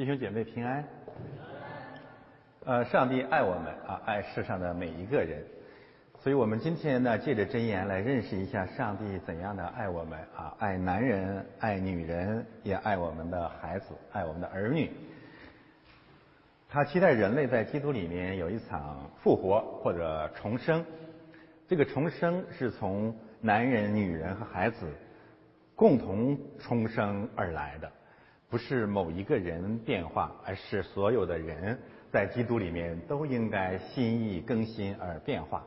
[0.00, 0.82] 弟兄姐妹平安。
[2.64, 5.44] 呃，上帝爱我们啊，爱世上的每一个人。
[6.20, 14.90] 所以我们今天呢，借着箴言来认识一下上帝怎样的爱我们啊，爱男人，爱女人，也爱我们的孩子，爱我们的儿女。
[16.70, 20.82] 他期待人类在基督里面有一场复活或者重生。
[21.68, 24.90] 这个重生是从男人、女人和孩子
[25.76, 27.92] 共同重生而来的，
[28.50, 31.78] 不是某一个人变化，而是所有的人
[32.10, 35.64] 在基督里面都应该心意更新而变化。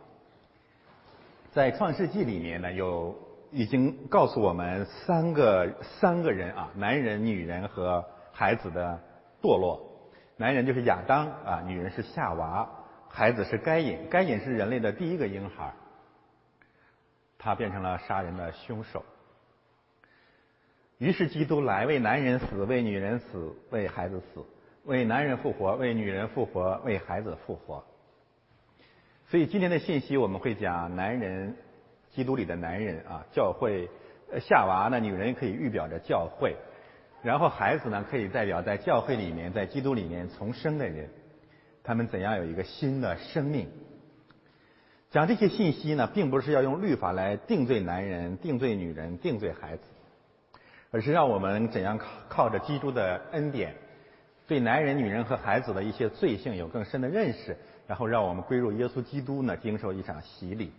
[1.54, 3.18] 在创世纪里面呢，有
[3.52, 9.00] 已经告诉我们三个三个人啊，男人、女人和孩子的
[9.42, 9.90] 堕落。
[10.36, 12.68] 男人就是亚当啊，女人是夏娃，
[13.08, 14.10] 孩子是该隐。
[14.10, 15.72] 该隐是人类的第一个婴孩，
[17.38, 19.06] 他变成了杀人的凶手。
[21.04, 24.42] 于是基督来为男人死，为女人死，为孩子死，
[24.86, 27.84] 为男人复活，为女人复活，为孩子复活。
[29.28, 31.58] 所以今天的信息我们会讲男人，
[32.14, 33.90] 基督里的男人啊，教会，
[34.32, 36.56] 呃夏娃呢，女人可以预表着教会，
[37.22, 41.10] 然后孩子呢可以代表在教会里面，在基督里面重生的人，
[41.84, 43.68] 他们怎样有一个新的生命。
[45.12, 49.84] 讲这些信息呢，并不是要用律法来定罪男人、定罪女人、定罪孩子，
[50.94, 53.74] 而是让我们怎样靠靠着基督的恩典，
[54.46, 57.58] 对男人、女人和孩子的一些罪性有更深的认识。
[57.88, 60.72] 然后让我们归入耶稣基督呢，经受一场洗礼。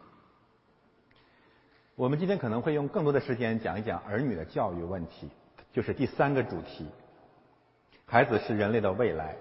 [1.96, 5.28] 我们今天可能会用更多的时间讲一讲儿女的教育问题，
[5.72, 6.88] 就是第三个主题。
[8.06, 9.34] 孩子是人类的未来，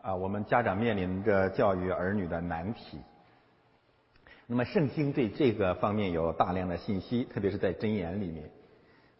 [0.00, 2.98] 啊，我们家长面临着教育儿女的难题。
[4.46, 8.50] 那么圣经对这个方面有大量的信息，特别是在箴言里面，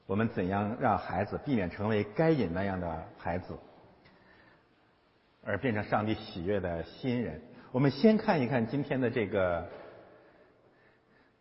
[0.07, 3.57] 我们怎样让孩子避免成为该隐那样的孩子？
[5.45, 7.41] 而变成上帝喜悦的新人。
[7.71, 9.69] 我们先看一看今天的这个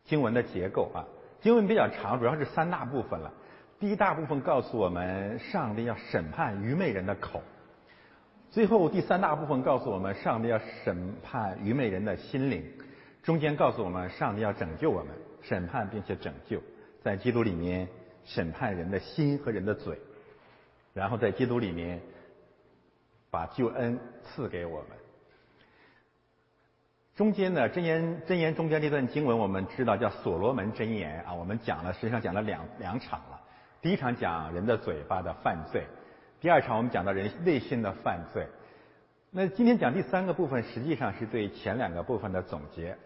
[0.04, 1.06] 经文的结构啊。
[1.42, 3.32] 经文比较长，主要是三大部分了。
[3.80, 7.42] 第一大部分告诉我们，上帝要审判愚昧人的口。
[8.50, 12.64] 最后第三大部分告诉我们，上帝要审判愚昧人的心灵。
[13.22, 16.62] 中间告诉我们，上帝要拯救我们，审判并且拯救，
[17.04, 17.88] 在基督里面
[18.26, 19.98] 审判人的心和人的嘴，
[20.94, 22.02] 然后在基督里面。
[23.32, 24.90] 把救恩赐给我们。
[27.18, 31.34] 中间呢，真言真言中间这段经文，我们知道叫所罗门真言啊。
[31.34, 33.42] 我们讲了，实际上讲了两两场了。
[33.82, 35.84] 第一场讲人的嘴巴的犯罪，
[36.40, 38.48] 第二场我们讲到人内心的犯罪。
[39.32, 42.98] 那今天讲第三个部分，实际上是对前两个部分的总结，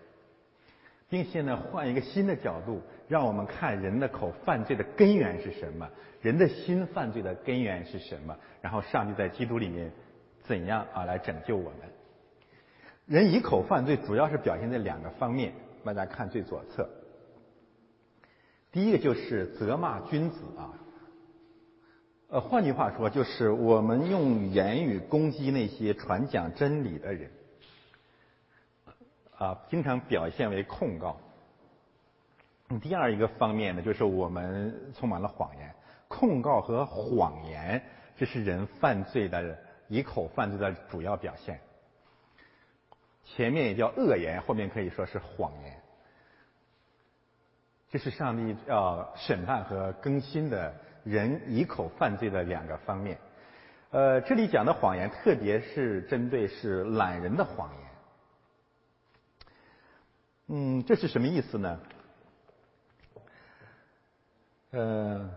[1.09, 5.89] 并且呢，换一个新的角度，让我们看人的口犯罪的根源是什么，
[6.21, 9.91] 人的心犯罪的根源是什么，然后上帝在基督里面。
[10.43, 11.81] 怎样啊来拯救我们？
[13.05, 15.53] 人以口犯罪，主要是表现在两个方面。
[15.83, 16.89] 大家看最左侧，
[18.71, 20.73] 第一个就是责骂君子啊。
[22.29, 27.29] 呃，换句话说，就是我们用言语攻击那些传讲真理的人，
[29.39, 31.17] 啊，经常表现为控告。
[32.79, 35.73] 第二一个方面呢，就是我们充满了谎言，
[36.07, 37.81] 控告和谎言，
[38.15, 39.57] 这是人犯罪的。
[39.91, 41.59] 以口犯罪的主要表现，
[43.25, 45.81] 前面也叫恶言，后面可以说是谎言。
[47.89, 50.71] 这是上帝要审判和更新的
[51.03, 53.17] 人以口犯罪的两个方面。
[53.89, 57.88] 呃，这里讲的谎言，特别是针对是懒人的谎言。
[60.49, 61.79] 嗯，这是什么意思呢？
[64.71, 65.29] 呃，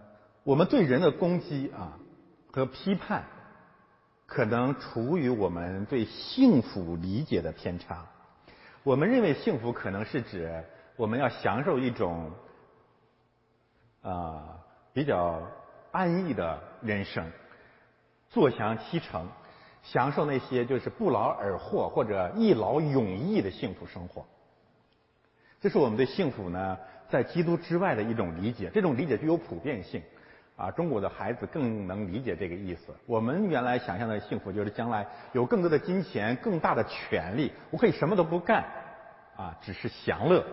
[0.43, 1.99] 我们对人的攻击啊
[2.50, 3.25] 和批判。
[4.25, 8.06] 可能出于我们对幸福理解的偏差，
[8.83, 10.65] 我们认为幸福可能是指
[10.97, 12.31] 我们要享受一种
[14.00, 14.59] 啊
[14.94, 15.43] 比较
[15.91, 17.31] 安逸的人生，
[18.31, 19.29] 坐享其成，
[19.82, 24.25] 享受那些就是不劳而获或者一劳永逸的幸福生活。
[25.62, 26.76] 这是我们对幸福呢
[27.09, 30.03] 在基督之外的一种理解，这种理解具有普遍性。
[30.55, 32.94] 啊，中国的孩子更能理解这个意思。
[33.06, 38.62] 我们原来想象的幸福，就是将来有更多的金钱、更大的权利，我可以什么都不干，
[39.35, 40.44] 啊，只是享乐。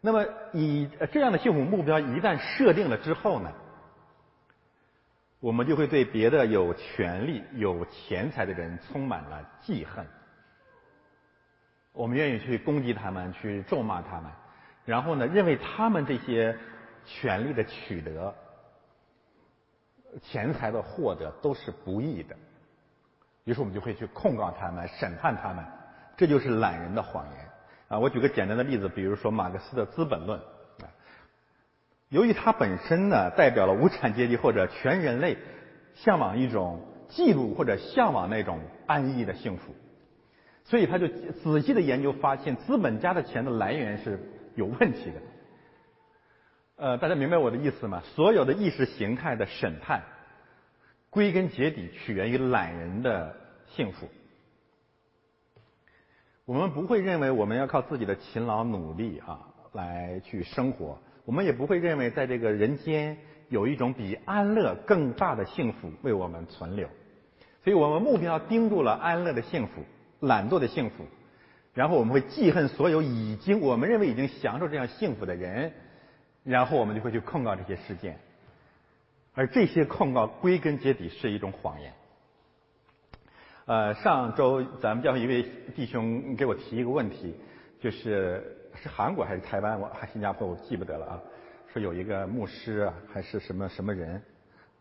[0.00, 3.50] 那么，以这样的幸福目标一旦设定了之后呢，
[5.40, 10.06] 我们就会对别的有权利、有钱财的人充满了记恨。
[11.94, 14.30] 我们愿意去攻击他们，去咒骂他们，
[14.84, 16.54] 然后呢，认为他们这些。
[17.06, 18.34] 权力的取得，
[20.22, 22.34] 钱财的获得都是不义的，
[23.44, 25.62] 于是我们就会去控告他们、审判他们，
[26.16, 27.48] 这就是懒人的谎言
[27.88, 27.98] 啊！
[27.98, 30.40] 我举个简单的例子，比如说马克思的《资本论》
[30.82, 30.88] 啊，
[32.08, 35.36] 由于它本身呢代表了无产阶级或者全人类
[35.94, 36.80] 向往一种
[37.10, 39.74] 嫉妒或者向往那种安逸的幸福，
[40.64, 44.18] 所以他就仔细的研究发现，资本家的钱的来源是
[44.54, 45.22] 有问题的。
[46.76, 48.02] 呃，大家明白我的意思吗？
[48.14, 50.02] 所有的意识形态的审判，
[51.10, 53.36] 归根结底起源于懒人的
[53.68, 54.08] 幸福。
[56.46, 59.40] 我们不会认为我们要靠自己的勤劳努力啊
[59.72, 63.16] 来去生活，我们也不会认为在这个人间
[63.48, 66.88] 有一种比安乐更大的幸福为我们存留。
[67.62, 69.82] 所以我们目标盯住了安乐的幸福、
[70.20, 71.04] 懒惰的幸福，
[71.72, 75.72] 然后我们会记恨所有已经我们认为已经享受这样幸福的人。
[76.44, 78.18] 然后我们就会去控告这些事件，
[79.32, 81.90] 而这些控告归根结底是一种谎言。
[83.64, 85.42] 呃，上周咱们教会一位
[85.74, 87.34] 弟兄给我提一个问题，
[87.80, 91.22] 就是是韩国还是台湾，我还新加坡，我记不得了啊。
[91.72, 94.20] 说有一个牧师啊，还是什么什么人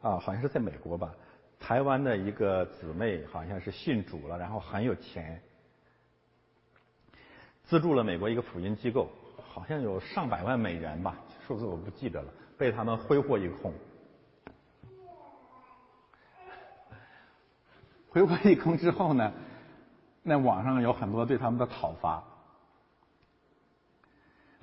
[0.01, 1.15] 啊，好像是在美国吧，
[1.65, 5.41] 台湾的一个姊妹好像是信主了，然后很有钱，
[7.63, 9.09] 资助了美国一个福音机构，
[9.41, 11.15] 好像有上百万美元吧。
[11.47, 12.27] 数字我不记得了，
[12.57, 13.73] 被他们挥霍一空，
[18.09, 19.31] 挥霍一空之后呢，
[20.21, 22.21] 那网上有很多对他们的讨伐。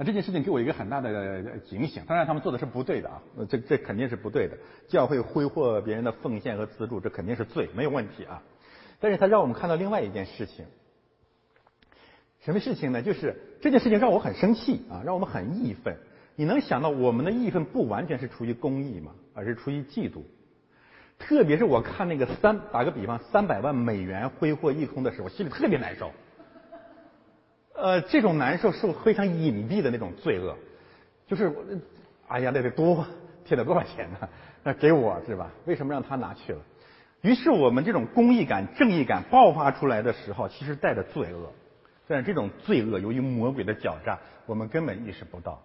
[0.01, 4.57] 那这件事情给我一个很大的警醒，当然他们做的是不对的啊，这这肯定是不对的。
[4.89, 8.43] 教会挥霍别人的奉献和资助，这肯定是罪，没有问题啊。
[8.99, 10.65] 但是他让我们看到另外一件事情，
[12.41, 13.03] 什么事情呢？
[13.03, 15.95] 就是这件事情让我很生气啊，让我们很义愤。
[16.35, 19.13] 你能想到我们的义愤不完全是出于公义吗？
[19.35, 20.23] 而是出于嫉妒。
[21.19, 26.11] 特别是我看那个三，打个比方，三百万美元挥霍一空的时候，心里特别难受。
[27.81, 30.57] 呃，这种难受是非常隐蔽的那种罪恶，
[31.27, 31.53] 就是，
[32.29, 33.07] 哎呀，那得多，
[33.45, 34.29] 贴了多少钱呢？
[34.63, 35.51] 那给我是吧？
[35.65, 36.61] 为什么让他拿去了？
[37.23, 41.53] 于是我们这种公益感、正义感爆发出来的时候，其实带着罪恶。
[42.07, 45.63] 但是这种罪恶由于魔鬼的狡诈，我们根本意识不到。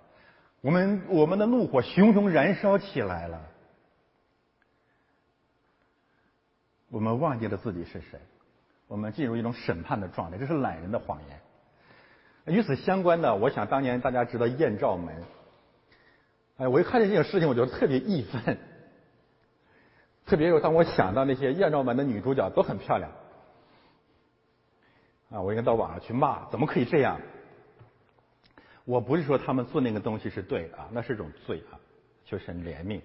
[0.62, 3.42] 我们我们的怒火熊熊燃烧起来了，
[6.90, 8.20] 我们忘记了自己是谁，
[8.88, 11.40] 我们进入一种审判的状态，这是懒人的谎言。
[12.46, 15.24] 与此相关的，我想当年大家知道艳照门，
[16.58, 18.58] 哎，我一看见这个事情，我就特别义愤。
[20.26, 23.12] 特别是当我想到那些艳照门的女主角都很漂亮，
[25.30, 27.20] 啊，我应该到网上去骂，怎么可以这样？
[28.86, 31.78] 我不是说他们做那个东西是对的啊，那是种罪啊，
[32.26, 33.02] 就是怜悯。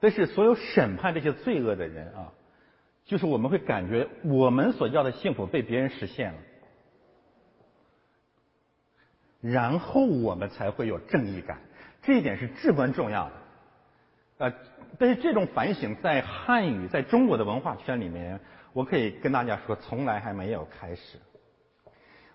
[0.00, 2.32] 但是所有审判这些罪恶的人啊，
[3.04, 6.38] 就是我们会感觉我们所要的幸福被别人实现了，
[9.40, 11.58] 然后我们才会有正义感，
[12.02, 13.32] 这一点是至关重要的。
[14.38, 14.52] 呃，
[14.98, 18.40] 但是这种反省在汉语在中国的文化圈里面，
[18.72, 21.18] 我可以跟大家说，从来还没有开始。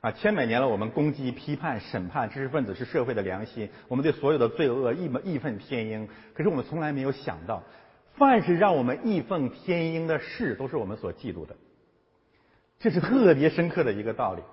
[0.02, 6.08] 啊，千百年了，我们攻击、批判、审判知识分子是社会的良心，我们对所有的罪恶义义愤填膺。
[6.36, 7.63] 可是我们从来没有想到，
[8.13, 11.56] 凡是让我们义愤填膺的事，都是我们所嫉妒的。
[12.77, 14.44] 这是特别深刻的一个道理。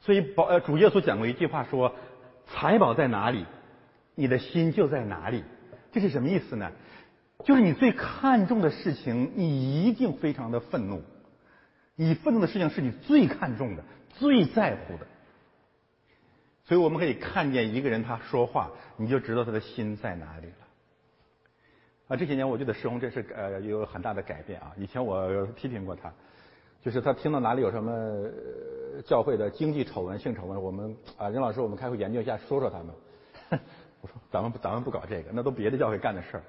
[0.00, 1.94] 所以宝呃主耶稣讲过一句话说
[2.46, 3.46] ：“财宝在哪里，
[4.14, 5.44] 你的心就在哪里。”
[5.92, 6.70] 这是什么意思呢？
[7.44, 11.02] 就是你最看重的事情，你一定非常的愤怒。
[11.94, 13.84] 你愤怒的事情是你最看重的。
[14.14, 15.06] 最在乎的，
[16.64, 20.54] 所以我们可以看见一个人他说话，你就知道他的心在哪里了。
[22.08, 24.72] 啊，这些年我觉得石红真是呃有很大的改变啊。
[24.76, 26.12] 以前我批评过他，
[26.82, 28.28] 就是他听到哪里有什么
[29.04, 32.88] 教会的经济丑闻、性丑闻，我们啊任老师我们开会研究一下，说说他们。
[34.00, 36.42] 我说咱们不咱们不搞这个，那都别的教会干的事儿。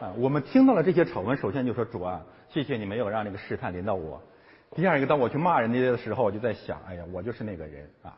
[0.00, 4.20] 啊，我们听到了这些丑闻，首先就说主啊，谢谢你没有让这个试探临到我。
[4.74, 8.16] 第二个，当我去骂人家的时候，我就在想，哎呀，我就是那个人啊！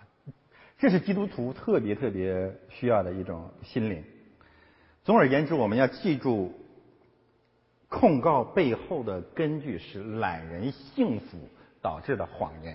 [0.79, 4.03] 这是基督徒特别特别需要的一种心灵。
[5.05, 6.53] 总而言之，我们要记住，
[7.93, 11.39] 控告背后的根据是懒人幸福
[11.83, 12.75] 导致的谎言。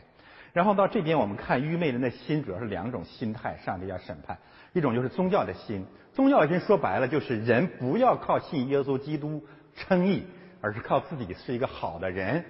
[0.53, 4.37] 然后到这边，我们看愚昧人的心，主要是两种心态，上帝要审判。
[4.73, 9.43] 一种就是宗教的心，宗教的心说白了就是人不要靠信耶稣基督
[9.75, 10.23] 称义，
[10.61, 12.45] 而是靠自己是一个好的人。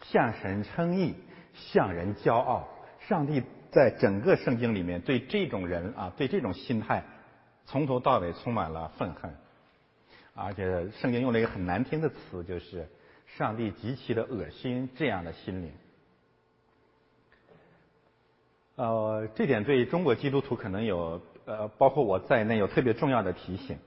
[0.00, 1.14] 向神称义，
[1.52, 2.66] 向人骄傲。
[3.08, 7.04] 上帝在整个圣经里面对这种人啊，对这种心态，
[7.66, 9.34] 从头到尾充满了愤恨。
[10.34, 12.88] 而且圣经用了一个很难听的词，就是
[13.36, 15.72] 上帝极其的恶心这样的心灵。
[18.76, 23.78] 呃，这点对中国基督徒可能有呃，包括我在内有特别重要的提醒。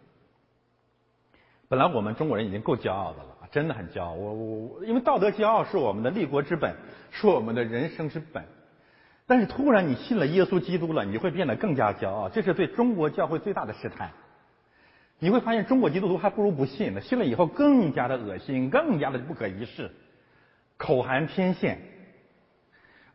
[1.67, 4.13] 本来我们中国人已经够骄傲的了，真的很骄傲。
[4.13, 6.73] 我我因为道德骄傲是我们的立国之本，
[7.11, 8.45] 是我们的人生之本。
[9.25, 14.09] 但是突然你信了耶稣基督了，你会变得更加骄傲，这是对中国教会最大的试探。
[15.19, 19.91] 你会发现中国基督徒还不如不信呢，信了以后更加的恶心，更加的不可一世，
[20.77, 21.79] 口含天线。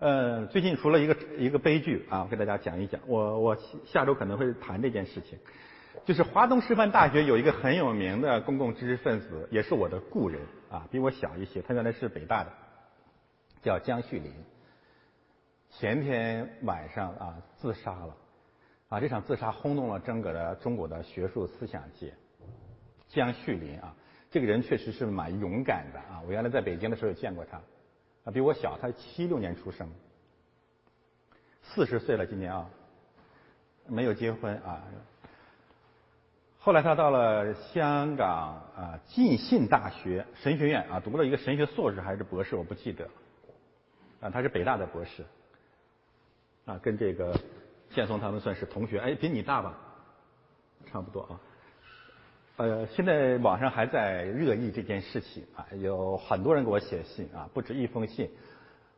[0.01, 3.01] 呃，最近出了一个一个悲剧啊，我给大家讲一讲。
[3.07, 3.57] 我我
[3.87, 5.39] 下周可能会谈这件事情。
[6.05, 10.41] 就是华东师范大学有一个很有名的公共知识分子，也是我的故人
[10.71, 11.63] 啊，比我小一些。
[11.63, 12.51] 他原来是北大的，
[13.63, 14.33] 叫江旭林。
[15.71, 18.17] 前天晚上啊，自杀了
[18.93, 19.01] 啊！
[19.01, 22.13] 这场自杀轰动了整个的中国的学术思想界。
[23.09, 23.97] 江旭林啊，
[24.31, 26.21] 这个人确实是蛮勇敢的啊！
[26.27, 27.57] 我原来在北京的时候见过他
[28.25, 29.89] 啊，比我小，他七六年出生，
[31.63, 32.69] 四十岁了今年啊，
[33.87, 34.85] 没有结婚啊。
[36.59, 43.09] 后来他到了香港啊浸信大学神学院啊读了一个神学硕士还是博士我不记得
[44.21, 45.25] 啊他是北大的博士
[46.67, 47.35] 啊跟这个
[47.95, 49.79] 建松他们算是同学哎比你大吧
[50.91, 51.41] 差不多啊
[52.57, 58.31] 呃现在网上还在热议这件事情啊有很多人给我写信啊不止一封信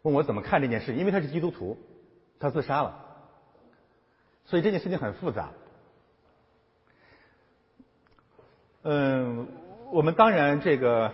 [0.02, 1.78] 问我怎么看这件事因为他是基督徒
[2.38, 3.00] 他自杀了
[4.46, 5.48] 所以这件事情很复杂。
[8.82, 9.48] 嗯，
[9.90, 11.10] 我们当然这个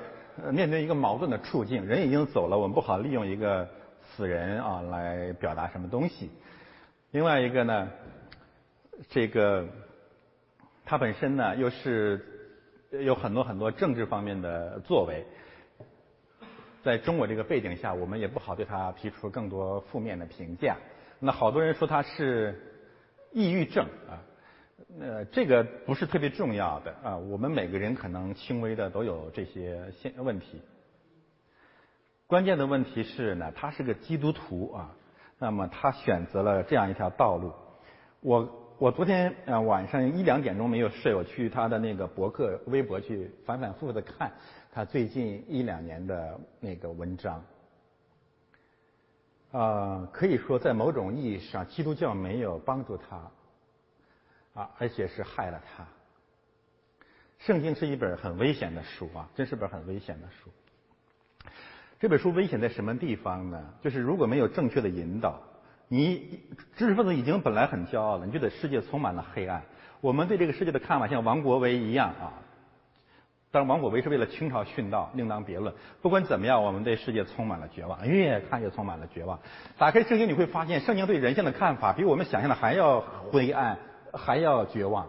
[0.52, 3.68] 面对一个矛盾的处境，人已经走了，我们不好利用一个
[4.02, 6.28] 死人啊来表达什么东西。
[7.12, 7.90] 另外一个呢，
[9.08, 9.66] 这个
[10.84, 12.24] 他本身呢又是
[12.90, 15.24] 有很多很多政治方面的作为，
[16.84, 20.76] 在中国这个背景下，我们也不好对他提出更多负面的评价。
[21.18, 22.60] 那好多人说他是
[23.32, 24.22] 抑郁症啊。
[24.98, 27.16] 呃，这个不是特别重要的啊。
[27.16, 30.62] 我们每个人可能轻微的都有这些现问题。
[32.26, 34.96] 关键的问题是呢，他是个基督徒啊，
[35.40, 37.50] 那么他选择了这样一条道路。
[38.20, 44.30] 我我昨天呃晚上一两点钟没有睡，我去他的那个博客微博去反反复复的看
[44.70, 47.42] 他最近一两年的那个文章。
[49.52, 53.16] 啊，可以说在某种意义上，基督教没有帮助他。
[54.52, 55.86] 啊，而且是害了他。
[57.38, 60.50] 圣经是一本很危险的书啊，真是本很危险的书。
[62.00, 63.62] 这本书危险在什么地方呢？
[63.82, 65.38] 就是如果没有正确的引导，
[65.86, 66.40] 你
[66.76, 69.62] 知识分子已经本来很骄傲了，你觉得世界充满了黑暗。
[70.00, 72.32] 我们对这个世界的看法像王国维一样啊，
[73.50, 75.74] 当然王国维是为了清朝殉道，另当别论。
[76.00, 79.38] 不管怎么样，我们对世界充满了绝望，越看越充满了绝望。
[79.76, 83.78] 打开圣经你会发现，圣经对人性的看法比我们想象的还要灰暗。
[84.12, 85.06] 还要绝望，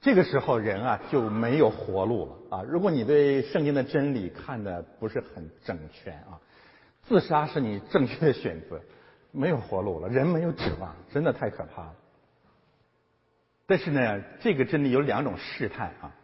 [0.00, 2.62] 这个时候人啊就没有活路了啊！
[2.68, 6.38] 如果你对圣经的真理看的不是很整全啊，
[7.02, 8.80] 自杀是你正确的选择，
[9.32, 11.94] 没有活路了，人没有指望，真的太可怕了。
[13.66, 16.14] 但是呢，这个真理有两种试探啊。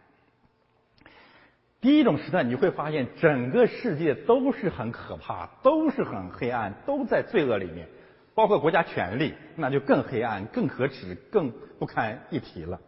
[1.80, 7.88] 第一种试探，你会发现整个世界都是很可怕，都是很黑暗，都在罪恶里面。
[8.34, 12.80] 包括国家权力，那就更黑暗、更可耻、更不堪一提了。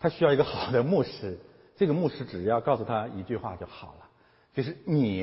[0.00, 1.38] 他需要一个好的牧师，
[1.76, 4.08] 这个牧师只要告诉他一句话就好了，
[4.52, 5.18] 就是你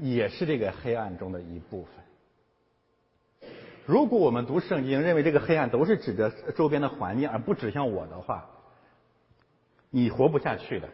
[0.00, 3.50] 也是这个黑暗中的一部分。
[3.86, 8.48] 如果我们读圣经，认为这个黑暗都是指着周边的环境，而不指向我的话，
[9.90, 10.88] 你活不下去的。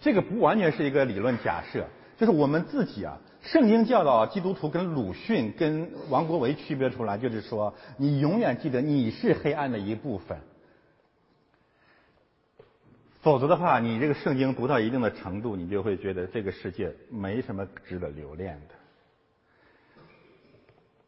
[0.00, 1.84] 这个不完全是一个理论假设，
[2.16, 3.18] 就是我们自己啊。
[3.42, 10.38] 圣经教导基督徒跟鲁迅、跟王国维区别出来，就是说，你永远记得你是黑暗的一部分，
[13.28, 18.74] 否则的话，你这个圣经读到一定的程度，你就会觉得这个世界没什么值得留恋的。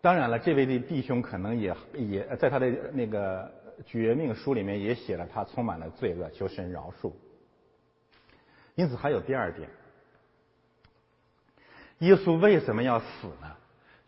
[0.03, 3.51] 当然了，这位的弟兄可能也也在他的那个
[3.87, 7.11] 绝命书里面也写了，他充满了罪恶，求神饶恕。
[8.75, 9.71] 因此，还有第二点。
[12.01, 13.57] 耶稣为什么要死呢？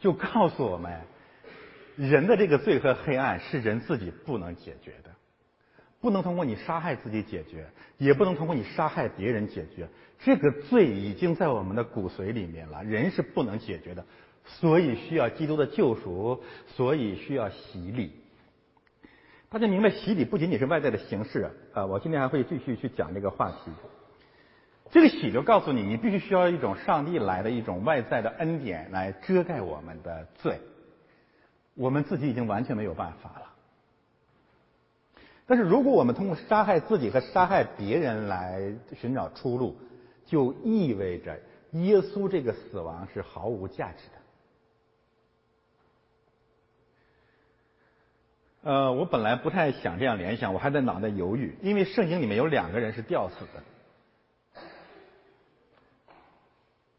[0.01, 1.01] 就告诉我们，
[1.97, 5.12] 人的这个罪和黑暗是人自己不能解决的，
[6.03, 7.65] 不能通过你杀害自己解决，
[7.97, 9.89] 也不能通过你杀害别人解决。
[10.19, 14.05] 这个罪已经在我们的骨髓里面了，人是不能解决的，
[14.45, 18.13] 所以需要基督的救赎，所以需要洗礼。
[19.49, 21.87] 大家明白，洗礼不仅仅是外在的形式啊！
[21.87, 23.71] 我今天还会继续去讲这个话题。
[24.91, 30.59] 这个洗就告诉你，你必须需要一种上帝来的一种外在的恩典来遮盖我们的罪，
[31.75, 33.52] 我们自己已经完全没有办法了。
[35.53, 39.77] 但是如果我们通过杀害自己和杀害别人来寻找出路，
[40.25, 41.39] 就意味着
[41.73, 43.99] 耶稣这个死亡是毫无价值
[48.63, 48.71] 的。
[48.73, 54.63] 呃，我本来不太想这样联想，我还在脑袋犹豫，因为圣经里面有两个人是吊死的，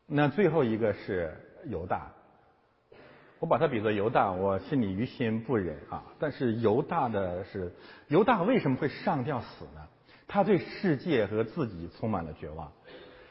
[0.06, 2.12] 那最后一个是犹大，
[3.44, 6.02] 我把他比作犹大，我心里于心不忍啊。
[6.18, 7.74] 但是犹大的是
[8.08, 9.86] 犹大为什么会上吊死呢？
[10.30, 12.72] 他对世界和自己充满了绝望。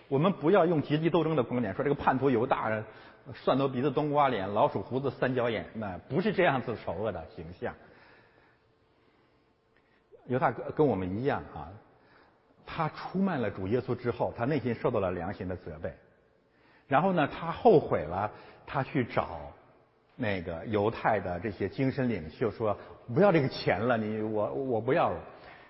[0.08, 2.70] 我们不要用阶级斗争的观点说这个叛徒犹大，
[3.32, 7.74] 蒜头鼻子冬瓜脸，老鼠胡子三角眼，那不是这样子丑恶的形象。
[10.26, 11.72] 犹大跟跟我们一样啊，
[12.66, 15.94] 他出卖了主耶稣之后，他内心受到了良心的责备，
[16.86, 18.30] 然后呢，他后悔了，
[18.66, 19.40] 他去找
[20.16, 22.78] 那个犹太的这些精神领袖说
[23.14, 25.18] ：“不要这个钱了，你我我不要了。”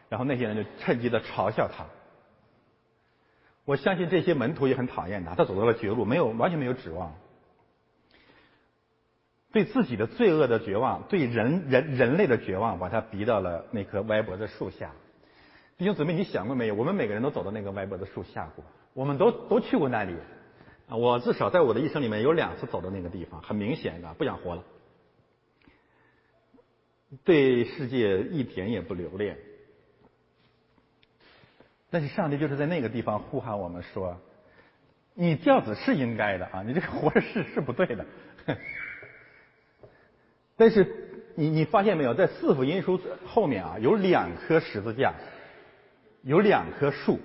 [0.08, 1.84] 然后那些人就趁机的嘲笑他。
[3.64, 7.14] 我相信这些门徒也很讨厌他，他走到了绝路，没有完全没有指望。
[9.52, 14.90] 对自己的罪恶的绝望，对人人人类的绝望，把他逼到了那棵歪脖子树下。
[15.78, 16.74] 弟兄姊妹，你想过没有？
[16.74, 20.14] 我们每个人都走到那个歪脖子树下过，我们都都去过那里。
[20.96, 24.64] 我至少在我的一生里面有两次走到那个地方，很明显的不想活了，
[27.24, 29.36] 对世界一点也不留恋。
[31.90, 34.18] 但是上帝就是在那个地方呼喊我们说
[35.14, 38.06] ：“你吊子是应该的啊，你这个活着是是不对的。”
[40.56, 40.86] 但是
[41.34, 45.14] 你你发现没有，在四福音书后面啊，有两棵十字架，
[46.22, 47.18] 有两棵树。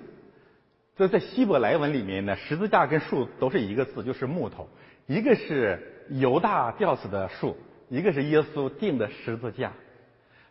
[0.98, 4.68] 所以在希伯来文里面呢，十字架跟树都是一个字，就是木头。
[5.06, 7.56] 一个是犹大吊死的树，
[7.88, 9.72] 一个是耶稣钉的十字架。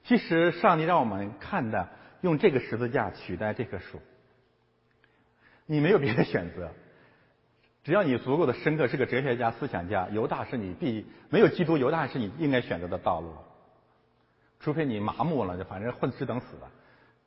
[0.06, 1.90] 其实上帝让我们看的，
[2.22, 4.00] 用这个十字架取代这棵树，
[5.66, 6.72] 你没有别的选择。
[7.84, 13.34] 只要你足够的深刻，是个哲学家、思想家，犹大是你必没有基督，犹大是你应该选择的道路。
[14.62, 16.72] 除非你麻木了，就反正混吃等死了。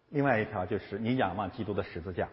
[0.09, 2.27] 另外一条就是你仰望基督的十字架。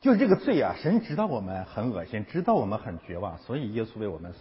[0.00, 4.38] 就是这个罪啊，神知道我们很恶心，知道我们很绝望，所以耶稣为我们死。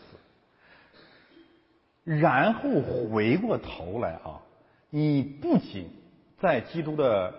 [2.03, 4.41] 然后回过头来啊，
[4.89, 5.89] 你不仅
[6.39, 7.33] 在基督的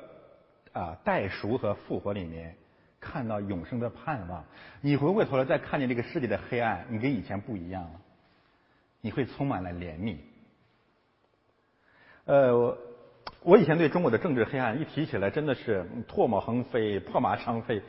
[0.73, 2.57] 啊代赎和复活里面。
[3.03, 4.45] 看到永生的盼望，
[4.83, 7.93] 你回过头来再看见这个世界的黑暗，你跟以前不一样了，
[9.01, 10.19] 你会充满了怜悯。
[12.27, 12.77] 呃，
[13.43, 17.81] 我以前对中国的政治黑暗一提起来，真的是唾沫横飞、破马伤飞，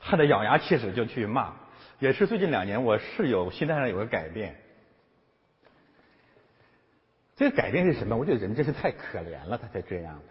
[0.00, 1.54] 恨得咬牙切齿就去骂。
[1.98, 4.56] 也是最近两年，我是有心态上有个改变。
[7.36, 8.16] 这个改变是什么？
[8.16, 10.24] 我觉得人真是太可怜了，他才这样的。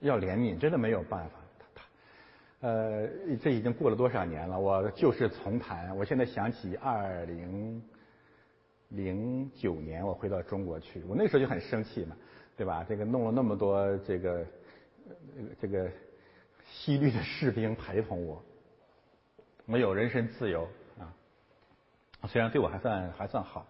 [0.00, 1.34] 要怜悯，真的没有办法。
[1.58, 3.08] 他他呃，
[3.40, 4.58] 这已经过了多少年了？
[4.58, 5.96] 我旧事重谈。
[5.96, 7.82] 我现在想起二零
[8.88, 12.16] 零九年，我回到中国去，我那时候就很生气嘛，
[12.56, 12.84] 对吧？
[12.88, 14.46] 这个弄了那么多这个
[15.60, 15.88] 这个
[16.64, 18.42] 西律的士兵陪同我，
[19.68, 21.14] 没有人身自由啊。
[22.26, 23.64] 虽然对我还算还算好，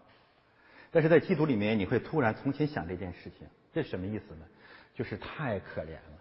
[0.90, 4.46] 但是在基督里面，你会突然重新想这件事情，这什么意思呢？
[4.94, 6.18] 就是太可怜了，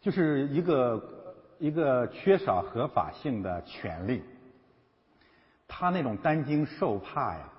[0.00, 1.16] 就是一个。
[1.60, 4.22] 一个缺少合法性的权利，
[5.68, 7.52] 他那种担惊受怕呀，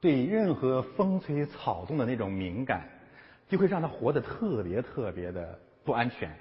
[0.00, 2.88] 对任何风吹草动的那种敏感，
[3.48, 6.32] 就会让他活得特别特别的不安全。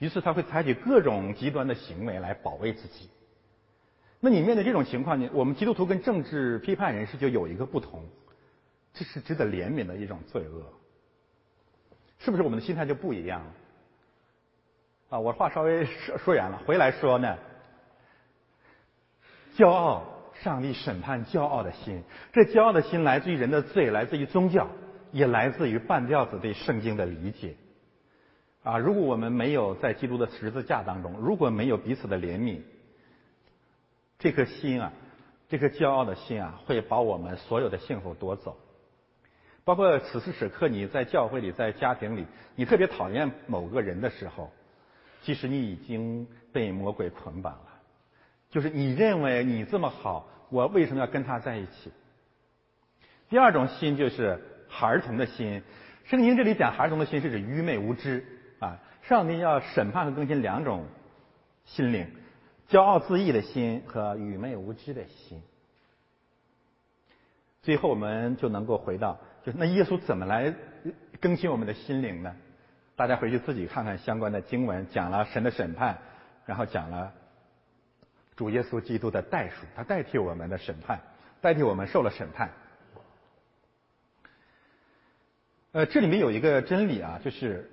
[0.00, 3.08] 于是他会采取各种极端的行为来保卫自己。
[4.20, 8.04] 那你面对这种情况，你我们基督徒跟政治批判人士就有一个不同，
[8.92, 10.62] 这是值得怜悯的一种罪恶，
[12.18, 12.42] 是不是？
[12.42, 13.52] 我们的心态就不一样了。
[15.08, 17.36] 啊，我话稍微说说远了，回来说呢。
[19.56, 20.04] 骄傲，
[20.42, 22.02] 上帝审判骄傲的心。
[22.32, 24.68] 这骄傲的心来自于人的罪，来自于宗教，
[25.12, 27.56] 也来自于半吊子对圣经的理解。
[28.62, 32.60] 啊，如果我们没有在基督的十字架当中，如果没有彼此的怜悯，
[34.20, 34.92] 这颗心啊，
[35.48, 38.56] 这颗骄傲的心啊，会把我们所有的幸福夺走。
[39.64, 44.52] 包括此时此刻你在教会里，在家庭里，你特别讨厌某个人的时候。
[45.22, 47.66] 其实你已经被魔鬼捆绑了，
[48.48, 51.92] 就是你认为你这么好，我为什么要跟他在一起？
[53.28, 55.62] 第二种心就是孩童的心，
[56.04, 58.24] 圣经这里讲孩童的心是指愚昧无知
[58.60, 58.78] 啊。
[59.02, 60.86] 上帝要审判和更新两种
[61.66, 62.10] 心灵：
[62.70, 65.42] 骄傲自义的心和愚昧无知的心。
[67.62, 70.54] 最后我们就能够回到，就那耶稣怎么来
[71.20, 72.34] 更新我们的心灵呢？
[72.94, 75.98] 大家回去自己看看相关的经文，讲了神的审判，
[76.46, 77.12] 然后讲了
[78.36, 81.00] 主耶稣基督的代赎，他代替我们的审判，
[81.40, 82.50] 代替我们受了审判。
[85.72, 87.70] 呃，这里面有一个真理啊，就是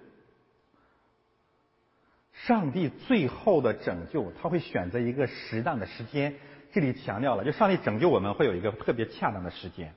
[2.45, 6.35] 上帝最后的拯救，他会选择一个适当的时间。
[6.71, 9.93] 这里强调了，就上帝拯救我们会有一个特别恰当的时间，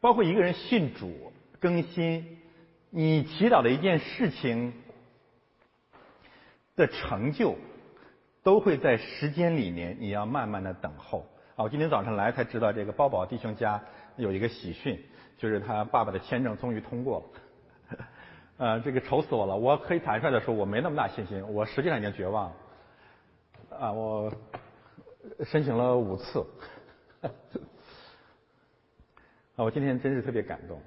[0.00, 2.38] 包括一个人信主、更新，
[2.90, 4.72] 你祈祷的一件事情
[6.74, 7.56] 的成就，
[8.42, 11.26] 都会在时间里面，你要慢慢的等候。
[11.54, 13.80] 啊，我今天早上来才知道，这个包宝弟兄家
[14.16, 14.98] 有一个喜讯。
[15.36, 17.40] 就是他爸爸的签证终于通过了，
[18.56, 19.56] 呃，这个愁死我了。
[19.56, 22.56] 我可以坦率的说，我没那么大信心，我实际上已经绝望了。
[23.78, 24.32] 啊，我
[25.44, 26.46] 申请了五次，
[29.56, 30.80] 啊，我今天真是特别感动。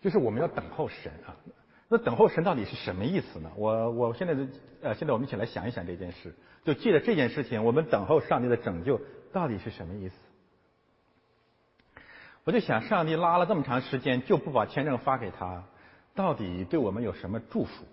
[0.00, 1.36] 就是我们要等候神啊，
[1.88, 3.50] 那等候神到底是什么意思呢？
[3.54, 4.34] 我我现在
[4.80, 8.98] 呃，现在我们一起来想一想这件事，就借着这件事情，我们等候上帝的拯救
[9.30, 10.14] 到底是什么意思？
[12.44, 15.62] 我就想，上帝拉了这么长时间就不把签证发给他，
[16.14, 17.84] 到底对我们有什么祝福？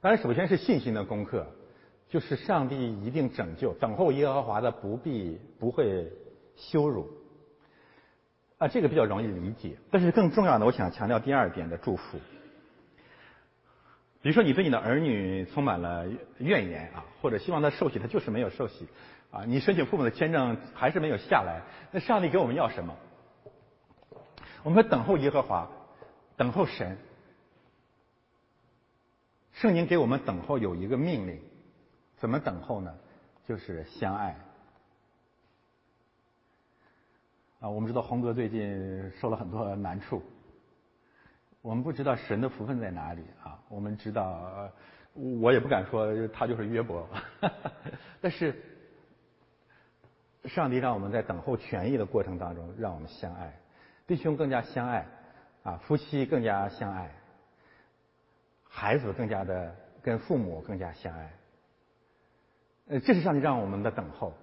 [0.00, 1.46] 当然，首先是信心的功课，
[2.08, 6.12] 就是上帝一定拯救，等候耶和华的不必不会
[6.56, 7.08] 羞辱。
[8.58, 9.76] 啊，这个比较容易理解。
[9.90, 12.18] 但是更重要的，我想强调第二点的祝福。
[14.22, 16.06] 比如说，你对你的儿女充满了
[16.38, 18.86] 怨言啊，或者希望他受洗，他就是没有受洗。
[19.32, 22.96] 啊，你申请父母的签证还是没有下来，那上帝给我们要什么？
[24.62, 25.68] 我们等候耶和华，
[26.36, 26.96] 等候神。
[29.54, 31.40] 圣经给我们等候有一个命令，
[32.16, 32.94] 怎么等候呢？
[33.48, 34.36] 就是相爱。
[37.58, 40.22] 啊，我们知道洪哥最近受了很多难处，
[41.62, 43.58] 我们不知道神的福分在哪里啊。
[43.68, 44.70] 我们知道，
[45.14, 47.08] 我也不敢说他就是约伯，
[48.20, 48.54] 但是。
[50.46, 53.52] 上帝让我们在等候权益的过程当中，让我们相爱，
[54.08, 55.06] 弟兄更加相爱，
[55.62, 57.12] 啊，夫妻更加相爱，
[58.68, 59.72] 孩子更加的
[60.02, 61.30] 跟父母更加相爱。
[62.88, 64.34] 呃，这是上帝让我们的等候。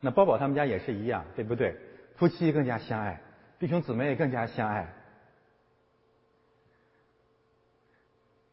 [0.00, 1.74] 那包宝他们家也是一样，对不对？
[2.16, 3.18] 夫妻更加相爱，
[3.58, 4.86] 弟兄姊妹更加相爱。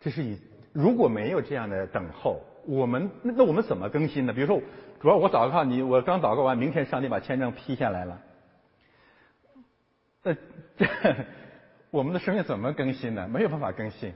[0.06, 0.40] 这是以
[0.72, 4.32] 如果没有这样的等候，我们那那我们怎么更新呢？
[4.32, 4.62] 比如说。
[5.02, 8.22] 主要我祷告你，我刚祷告完，明天上帝把签证批下来了。
[10.24, 10.36] 呃，
[10.78, 10.88] 这
[11.92, 13.28] 我们的生命怎么更新呢？
[13.28, 14.14] 没有办法更新。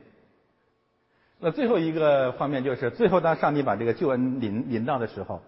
[1.38, 5.44] 那最后一个方面就是，最后当上帝把这个救恩临临到的时候，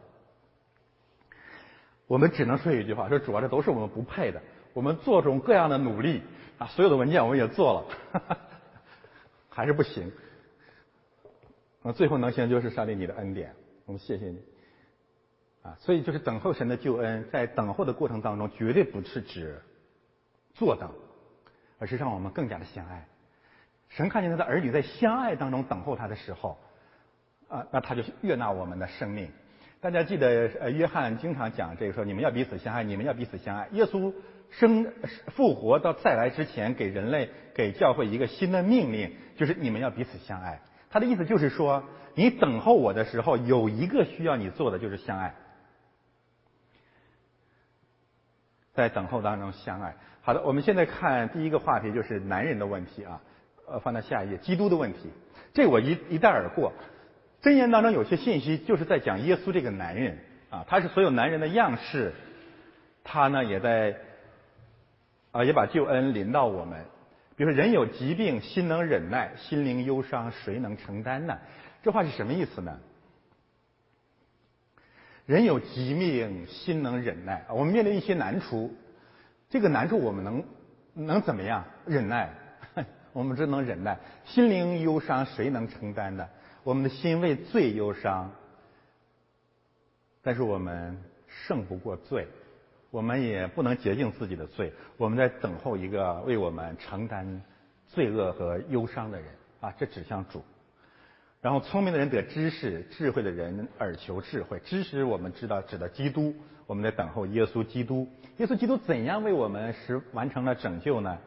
[2.06, 4.42] 我们只能说一句话：说主要这都是我们不配的。
[4.74, 6.22] 我们做种各样的努力
[6.60, 8.38] 啊，所有的文件我们也做了，
[9.50, 10.12] 还是不行。
[11.84, 13.54] 那最后能行就是上帝你的恩典，
[13.86, 14.42] 我们谢谢你。
[15.64, 19.62] 啊，所以就是等候神的救恩，在等候的过程当中，绝对不是指
[20.54, 20.92] 坐等，
[21.78, 23.08] 而是让我们更加的相爱。
[23.90, 26.58] 神看见他的儿女在相爱当中等候他的时候，
[27.48, 29.30] 啊，那他就悦纳我们的生命。
[29.80, 33.68] 大家记得，呃，约翰经常讲这个说，你们要彼此相爱，你们要彼此相爱。
[33.72, 34.14] 耶稣
[34.50, 34.92] 生
[35.36, 40.62] 复活到再来之前，给人类给教会一个新的命令，就是你们要彼此相爱。
[40.92, 45.34] 他的意思就是说，你等候我的时候，有一个需要你做的，就是相爱。
[48.74, 49.96] 在等候当中相爱。
[50.22, 53.22] 好的，我们现在看第一个话题，就是男人的问题啊。
[53.68, 55.10] 呃，放到下一页，基督的问题。
[55.54, 56.74] 这我一一带而过。
[57.42, 60.18] 箴言当中有些信息就是在讲耶稣这个男人
[60.50, 62.14] 啊，他是所有男人的样式。
[63.04, 63.98] 他呢也在
[65.32, 66.86] 啊，也把救恩临到我们。
[67.36, 71.38] 比如说，人有疾病，心能忍耐，心灵忧伤，谁能承担呢？
[71.82, 72.80] 这话是什么意思呢？
[75.26, 77.46] 人有疾病，心能忍耐。
[77.50, 78.74] 我们面对一些难处，
[79.50, 80.44] 这个难处我们能
[80.94, 82.30] 能怎么样忍耐？
[83.14, 83.98] 我们只能忍耐。
[84.26, 86.28] 心灵忧伤，谁能承担呢？
[86.64, 88.32] 我们的心为罪忧伤，
[90.22, 92.28] 但是我们胜不过罪，
[92.92, 94.72] 我们也不能洁净自己的罪。
[94.98, 97.42] 我们在等候一个为我们承担
[97.88, 99.28] 罪恶和忧伤的人
[99.62, 99.74] 啊！
[99.80, 100.44] 这指向主。
[101.42, 104.60] 然后聪明的人得知识，智慧的人而求智慧。
[104.60, 106.36] 知识我们知道指的基督，
[106.68, 108.08] 我们在等候耶稣基督。
[108.38, 111.18] 耶稣基督怎样为我们实完成了拯救呢？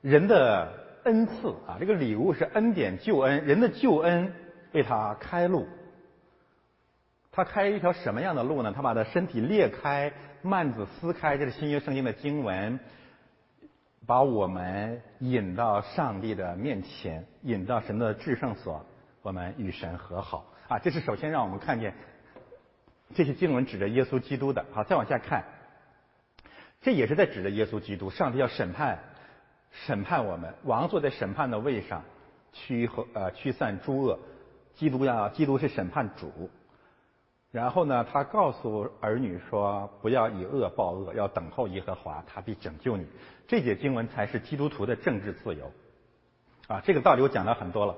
[0.00, 0.72] 人的
[1.04, 4.32] 恩赐啊，这个礼物是恩典救恩，人的救恩
[4.72, 5.68] 为他开路。
[7.30, 8.72] 他开一条什么样的路呢？
[8.74, 12.80] 他把他身体裂开，幔子撕开，这是新约圣经的经文，
[14.06, 18.84] 把我们引到上帝的面前，引到神的至圣所，
[19.22, 20.80] 我们与神和好啊！
[20.80, 21.94] 这是首先让我们看见
[23.14, 24.64] 这些经文指着耶稣基督的。
[24.72, 25.44] 好，再往下看，
[26.80, 28.98] 这也是在指着耶稣基督，上帝要审判，
[29.70, 32.02] 审判我们，王坐在审判的位上，
[32.52, 34.18] 驱和呃驱散诸恶，
[34.74, 36.50] 基督要基督是审判主。
[37.52, 43.06] 然后呢，他告诉儿女说：“不要以恶报恶，要等候耶和华，他必拯救你。”
[43.46, 45.70] 这节经文才是基督徒的政治自由。
[46.66, 47.94] 啊，这个道理我讲了很多了。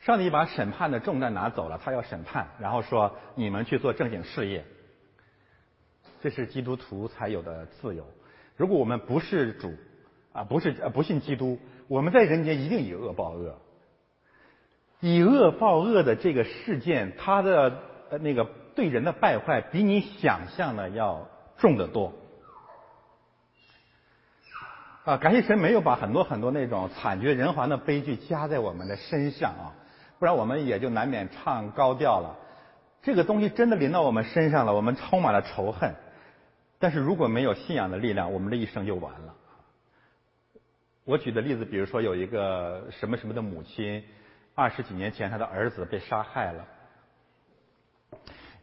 [0.00, 4.62] 上帝把审判的重担拿走了，他要审判，然后说：“你们去做正经事业。”
[6.20, 8.04] 这是基督徒才有的自由。
[8.58, 9.72] 如果我们不是主，
[10.34, 13.58] 啊，不是不信基督，我们在人间一定以恶报恶。
[15.00, 17.93] 以恶报恶的这个事件，它的。
[18.18, 22.12] 那个对人的败坏比你想象的要重得多
[25.04, 25.16] 啊！
[25.18, 29.74] 感谢神没有把很多很多那种惨绝人寰的悲剧加在我们的身上啊，
[30.18, 32.36] 不然我们也就难免唱高调了。
[33.02, 35.94] 这个东西真的临到我们身上了，我们充满了仇恨。
[36.78, 39.34] 但是如果没有信仰的力量，我们这一生就完了。
[41.04, 44.02] 我举的例子，比如说有一个什么什么的母亲，
[44.54, 46.64] 二十几年前他的儿子被杀害了。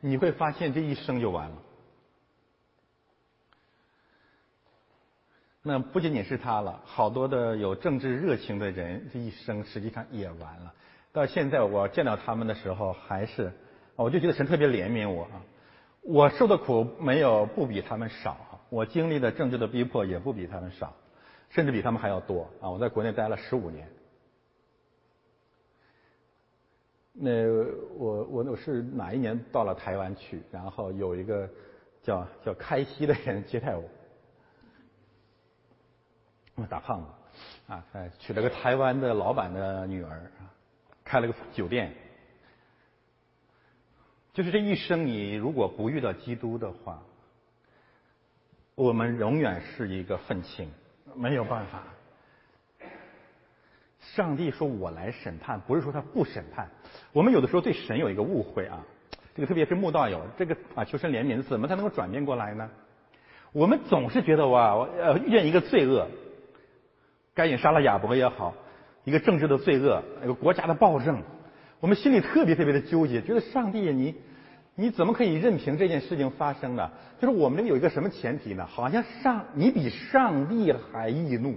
[0.01, 1.55] 你会发现这一生就完了。
[5.63, 10.73] 那不仅仅是他了，好多的有政治热情的人，这一生实际上也完了。
[11.11, 13.53] 到现在我见到他们的时候，还是
[13.95, 15.41] 我就觉得神特别怜悯我啊！
[16.01, 20.95] 我受的苦没有不比他们少，我经历的政治的逼迫也不比他们少，
[21.49, 22.67] 甚至比他们还要多啊！
[22.71, 23.87] 我在国内待了十五年。
[27.13, 27.45] 那
[27.95, 31.49] 我我我是哪一年到了台湾去，然后有一个
[32.01, 33.83] 叫叫开西的人接待我，
[36.55, 37.07] 我大胖子
[37.73, 37.85] 啊，
[38.17, 40.31] 娶了个台湾的老板的女儿，
[41.03, 41.93] 开了个酒店。
[44.33, 47.03] 就是这一生，你如果不遇到基督的话，
[48.75, 50.71] 我们永远是一个愤青，
[51.13, 51.83] 没有办法。
[54.01, 56.67] 上帝说：“我来审判，不是说他不审判。
[57.13, 58.83] 我们有的时候对神有一个误会啊，
[59.35, 62.67] 这个特别是慕道友，这个啊求神怜悯，怎么才能够转变过来呢？
[63.53, 66.07] 我们总是觉得哇，我呃，遇见一个罪恶，
[67.35, 68.55] 该隐杀了亚伯也好，
[69.03, 71.21] 一个政治的罪恶，一个国家的暴政，
[71.79, 74.15] 我们心里特别特别的纠结，觉得上帝你
[74.73, 76.89] 你怎么可以任凭这件事情发生呢？
[77.19, 78.65] 就是我们这有一个什么前提呢？
[78.65, 81.55] 好像上你比上帝还易怒。”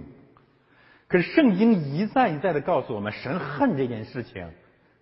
[1.07, 4.49] 可是圣经一再一再的告诉我们，神恨这件事情，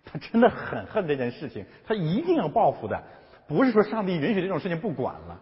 [0.04, 3.02] 他真的很恨这件事情，他一定要报复的，
[3.48, 5.40] 不是说上帝允许这种事情不管了，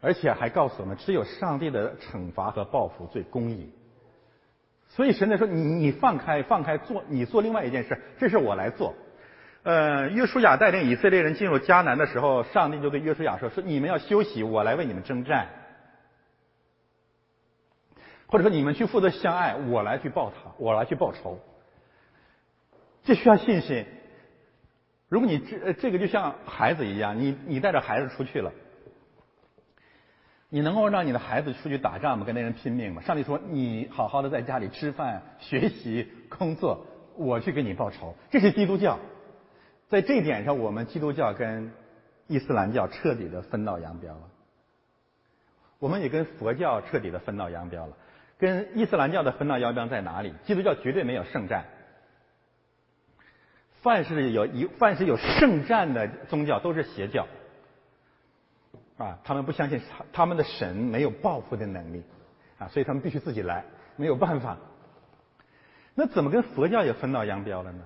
[0.00, 3.72] 而且还告诉我们，只有上帝的惩罚和报复最公义。
[4.88, 8.94] 所以神在说，你你放开放开做，你做另外一件事，这事我来做。
[9.64, 15.48] 呃，约书亚带领以色列人进入迦南的时候，上帝就对约书亚说：说你们要休息，我来为你们征战。
[18.26, 21.38] 或者说你们去负责相爱，我来去报他，我来去报仇。
[23.04, 23.84] 这需要信心。
[25.08, 28.50] 如果你这这个就像孩子一样，你你带着孩子出去了，
[30.48, 32.24] 你能够让你的孩子出去打仗吗？
[32.24, 33.02] 跟那人拼命吗？
[33.02, 38.14] 上帝说你好好的在家里吃饭、学习、工作，我去给你报仇。
[38.30, 38.98] 这是基督教，
[39.88, 41.70] 在这一点上，我们基督教跟
[42.26, 44.30] 伊斯兰教彻底的分道扬镳了。
[45.78, 47.96] 我们也跟佛教彻底的分道扬镳了。
[48.44, 50.34] 跟伊斯兰教的分道扬镳在哪里？
[50.44, 51.64] 基督教绝对没有圣战。
[53.80, 57.26] 凡是有一凡是有圣战的宗教都是邪教，
[58.98, 62.02] 啊，他们不相信他他们的神没有报复的能力，
[62.58, 63.64] 啊，所以他们必须自己来，
[63.96, 64.58] 没有办法。
[65.94, 67.82] 那怎么跟佛教也分道扬镳了呢？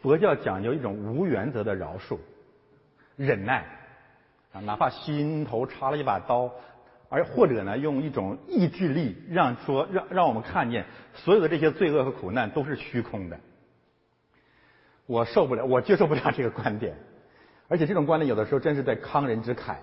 [0.00, 2.18] 佛教讲究一种无原则的饶恕、
[3.14, 3.64] 忍耐，
[4.52, 6.50] 啊，哪怕心头插了一把刀。
[7.12, 13.38] 而或者呢，用一种意志力让说让让我们看见所有的这些罪恶和苦难都是虚空的。
[15.04, 16.96] 我受不了，我接受不了这个观点。
[17.68, 19.76] 而且这种观点有的时候真是在慷人之慨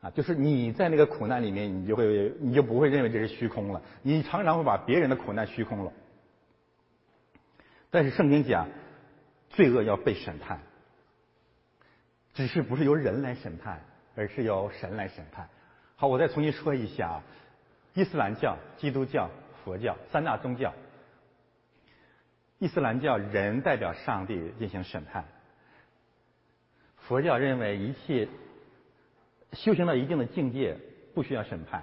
[0.00, 3.80] 啊，就是你在那个苦难里面，你就会你就不会认为这是虚空了。
[4.02, 5.92] 你常常会把别人的苦难虚空了。
[7.88, 8.66] 但是圣经讲，
[9.50, 10.58] 罪恶要被审判，
[12.34, 13.80] 只是不是由人来审判，
[14.16, 15.48] 而是由神来审判。
[16.00, 17.22] 好，我再重新说一下啊，
[17.92, 19.28] 伊斯兰教、基督教、
[19.64, 20.72] 佛教三大宗教。
[22.60, 25.24] 伊斯兰教人代表上帝进行审判，
[26.98, 28.28] 佛教认为一切
[29.54, 30.76] 修行到一定的境界
[31.16, 31.82] 不需要审判，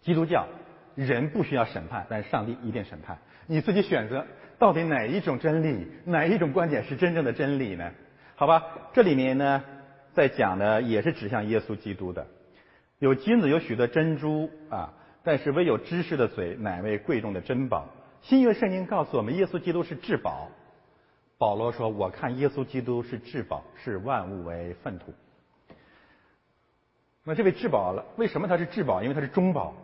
[0.00, 0.48] 基督教
[0.96, 3.16] 人不需要审判，但是上帝一定审判。
[3.46, 4.26] 你自己选择
[4.58, 7.92] 到底哪一种真理，哪一种观点是真正的真理呢？
[8.34, 9.62] 好吧，这里面呢
[10.14, 12.26] 在讲的也是指向耶稣基督的，
[12.98, 17.86] 有金子有许多珍珠啊，但是唯有知识的嘴乃为贵重的珍宝。
[18.22, 20.48] 新约圣经告诉我们，耶稣基督是至宝。
[21.38, 25.14] 保罗说：“我看耶稣基督是至宝，视万物为粪土。”
[27.22, 29.02] 那这位至宝了，为什么他是至宝？
[29.02, 29.74] 因为他是中宝。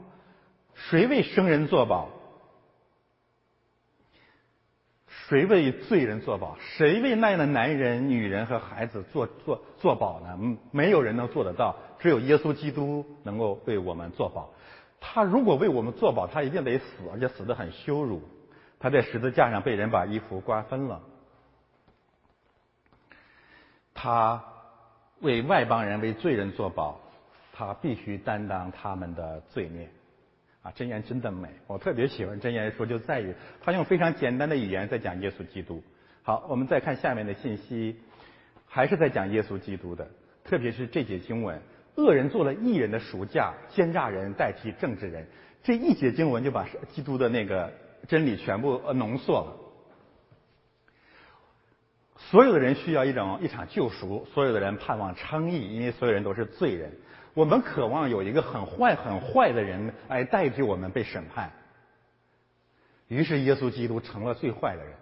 [0.74, 2.09] 谁为生人作宝？
[5.28, 6.56] 谁为罪人作保？
[6.60, 10.58] 谁为那样的男人、女人和孩子做做做保呢？
[10.70, 14.50] 没有人能做得到，只有耶稣基督能够为我们做保。
[15.00, 18.22] 他如果为我们作保，他一定得死，而且死得很羞辱。
[18.78, 21.00] 他在十字架上被人把衣服瓜分了。
[23.94, 24.44] 他
[25.20, 27.00] 为外邦人、为罪人作保，
[27.54, 29.88] 他必须担当他们的罪孽。
[30.64, 35.83] 啊，真言真的美，我特别喜欢真言说，就在于他用非常简单的语言在讲耶稣基督。
[36.22, 37.96] 好，我们再看下面的信息，
[38.66, 40.09] 还是在讲耶稣基督的，
[40.42, 41.61] 特别是这节经文。
[41.96, 45.27] 恶人做了义人的赎价，奸诈人代替正直人。
[45.62, 47.70] 这一节经文就把基督的那个
[48.09, 49.57] 真理全部浓缩了。
[52.16, 56.90] 所有的人需要一种一场救赎，所有的人盼望称义，因为所有人都是罪人。
[57.35, 61.51] 我们渴望有一个很坏很坏的人来代替我们被审判。
[63.09, 64.94] 于是耶稣基督成了最坏的人。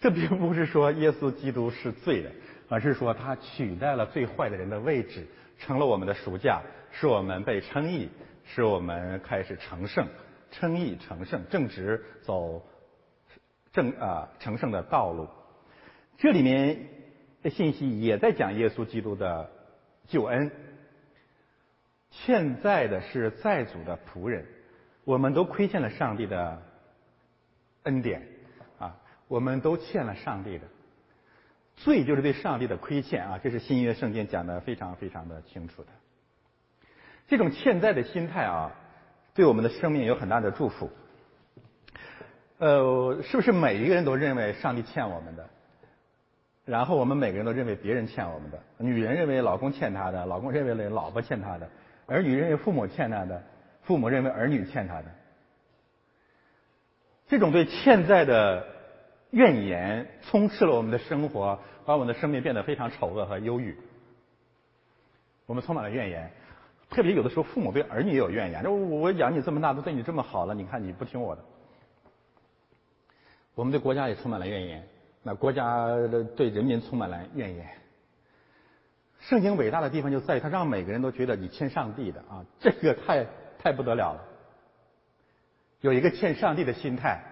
[0.00, 2.32] 这并不是说耶稣基督是罪人，
[2.70, 5.26] 而是说他取代了最坏的人的位置。
[5.58, 8.08] 成了我们的暑假，使我们被称义，
[8.46, 10.08] 使我们开始成圣，
[10.50, 12.62] 称义成圣，正直走
[13.70, 15.28] 正啊成圣的道路。
[16.16, 16.88] 这里面
[17.42, 19.50] 的信息也在讲耶稣基督的
[20.08, 20.50] 救恩。
[22.10, 24.44] 欠债的是债主的仆人，
[25.04, 26.60] 我们都亏欠了上帝的
[27.84, 28.26] 恩典
[28.78, 28.96] 啊，
[29.28, 30.66] 我们都欠了上帝的。
[31.76, 35.88] 罪就是对上帝的亏欠啊，这是新约圣经讲的非常非常的清楚的。
[37.26, 38.72] 这种欠债的心态啊，
[39.32, 40.90] 对我们的生命有很大的祝福。
[42.58, 45.48] 呃，是不是每一个人都认为上帝欠我们的？
[46.66, 48.62] 然后我们每个人都认为别人欠我们的。
[48.76, 51.70] 女人认为老公欠她的，老公认为老婆欠他的，
[52.10, 53.42] 儿女认为父母欠他的，
[53.84, 55.04] 父母认为儿女欠他的。
[57.28, 58.66] 这种对欠债的。
[59.32, 63.76] 怨言充斥了我们的生活，把我们的生命变得非常丑恶和忧郁。
[65.46, 66.28] 我们充满了怨言，
[66.90, 68.60] 特别有的时候父母对儿女也有怨言。
[68.64, 71.44] 说我养你这么大，都对你这么好了，你看你不听我的。
[73.54, 74.84] 我们对国家也充满了怨言，
[75.22, 75.86] 那国家
[76.34, 77.68] 对人民充满了怨言。
[79.20, 83.26] 圣经伟大的地方就在于，它让每个人都觉得你欠上帝的啊， 这个太
[83.58, 84.24] 太不得了了。
[85.80, 87.22] 有一个欠上帝的心态。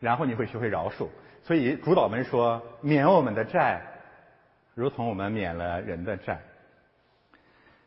[0.00, 1.08] 然后你会学会饶恕，
[1.42, 3.82] 所以主导文说免我们的债，
[4.76, 6.38] 如同我们免了人的债。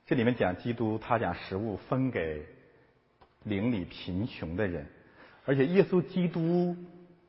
[0.05, 2.45] 这里面讲基督，他讲食物分给
[3.43, 4.85] 邻里贫穷的人，
[5.45, 6.75] 而且耶稣基督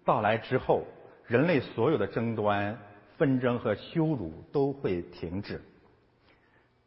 [0.04, 0.84] 到来之后，
[1.28, 2.76] 人类所有的争端、
[3.22, 5.62] 纷争和羞辱都会停止，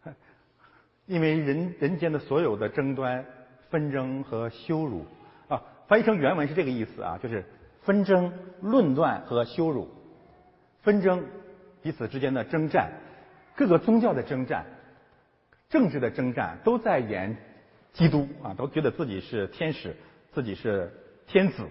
[1.07, 3.25] 因为人人间的所有的争端、
[3.69, 5.05] 纷争和羞辱
[5.47, 7.45] 啊，翻译成原文是这个意思啊，就是。
[7.83, 9.87] 纷争、论断和羞辱，
[10.81, 11.23] 纷争，
[11.83, 12.91] 彼此之间的征战，
[13.55, 14.65] 各个宗教的征战，
[15.69, 17.37] 政治的征战，都在演
[17.93, 19.95] 基督啊，都觉得自己是天使，
[20.33, 20.91] 自己是
[21.27, 21.69] 天子。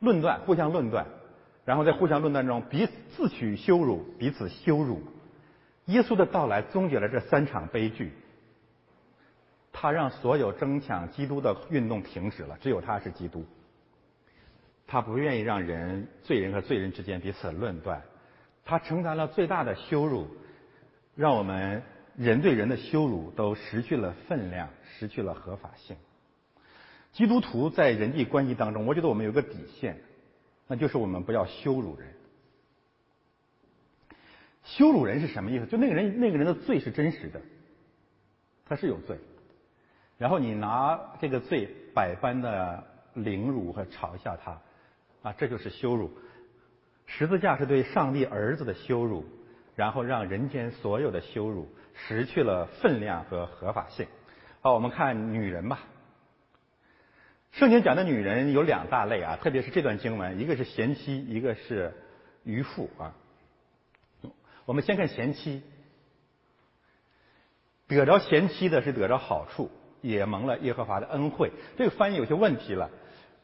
[0.00, 1.06] 论断，互相论断，
[1.64, 5.02] 然后在互相论断中，彼此自取羞辱，彼此羞辱。
[5.86, 8.12] 耶稣的到来终结了这三场悲剧，
[9.72, 13.44] 他让所有争抢基督的运动停止了，只有他是基督。
[14.86, 18.02] 他不愿意让人罪人和罪人之间彼此论断，
[18.64, 20.28] 他承担了最大的羞辱，
[21.16, 21.82] 让我们
[22.16, 25.96] 人对人的羞辱都失去了分量，失去了合法性。
[27.12, 29.98] 基督徒在人际关系当中，我觉得我们有个底线，
[30.66, 32.08] 那就是我们不要羞辱人。
[34.62, 35.66] 羞辱人是什么意思？
[35.66, 37.40] 就那个人那个人的罪是真实的，
[38.66, 39.18] 他是有罪，
[40.16, 44.58] 然后你拿这个罪百般的凌辱和嘲笑他，
[45.22, 46.10] 啊，这就是羞辱。
[47.06, 49.26] 十字架是对上帝儿子的羞辱，
[49.76, 54.06] 然后让人间所有的羞辱失去了分量和合法性。
[54.62, 55.80] 好，我们看女人吧。
[57.54, 61.94] 圣经讲的女人有两大类啊，特别是这段经文，一个是贤妻，一个是
[62.42, 63.14] 渔妇啊。
[64.64, 65.62] 我们先看贤妻，
[67.86, 71.52] 得着贤妻的是得着好处，也蒙了耶和华的恩惠。
[71.76, 72.90] 这个翻译有些问题了。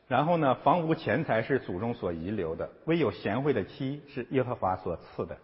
[0.09, 5.39] 然后呢，房屋钱财是祖宗所遗留的，唯有贤惠的妻是耶和华所赐的。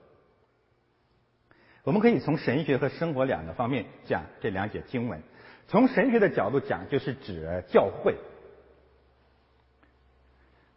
[1.84, 5.22] 我们可以从神学和生活两个方面讲这两节经文。
[5.68, 8.16] 从神学的角度讲，就是指教会。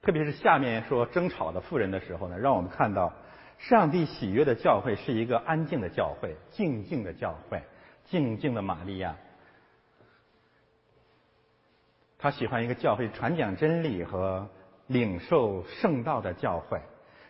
[0.02, 3.14] 特别是下面说争吵的妇人的时候呢，让我们看到
[3.58, 7.62] 上帝喜悦的教会是一个安静的教会，静静的教会，
[8.06, 9.16] 静静的玛利亚。
[12.18, 14.50] 他喜欢一个教会传讲真理和
[14.88, 16.82] 领受圣道的教会。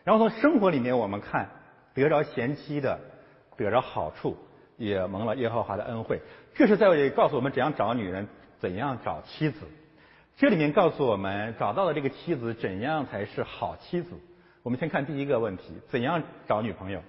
[0.04, 1.50] 然后从生活里面我们看，
[1.94, 3.00] 得着贤妻的，
[3.58, 4.38] 得着好处，
[4.78, 6.22] 也蒙了耶和华的恩惠。
[6.56, 8.28] 这是在告诉我们怎样找女人，
[8.60, 9.60] 怎样找妻子。
[10.40, 14.12] 这里面告诉我们，找到了这个妻子，怎样才是好妻子？
[14.64, 17.04] 我们先看第一个问题：怎样找女朋友？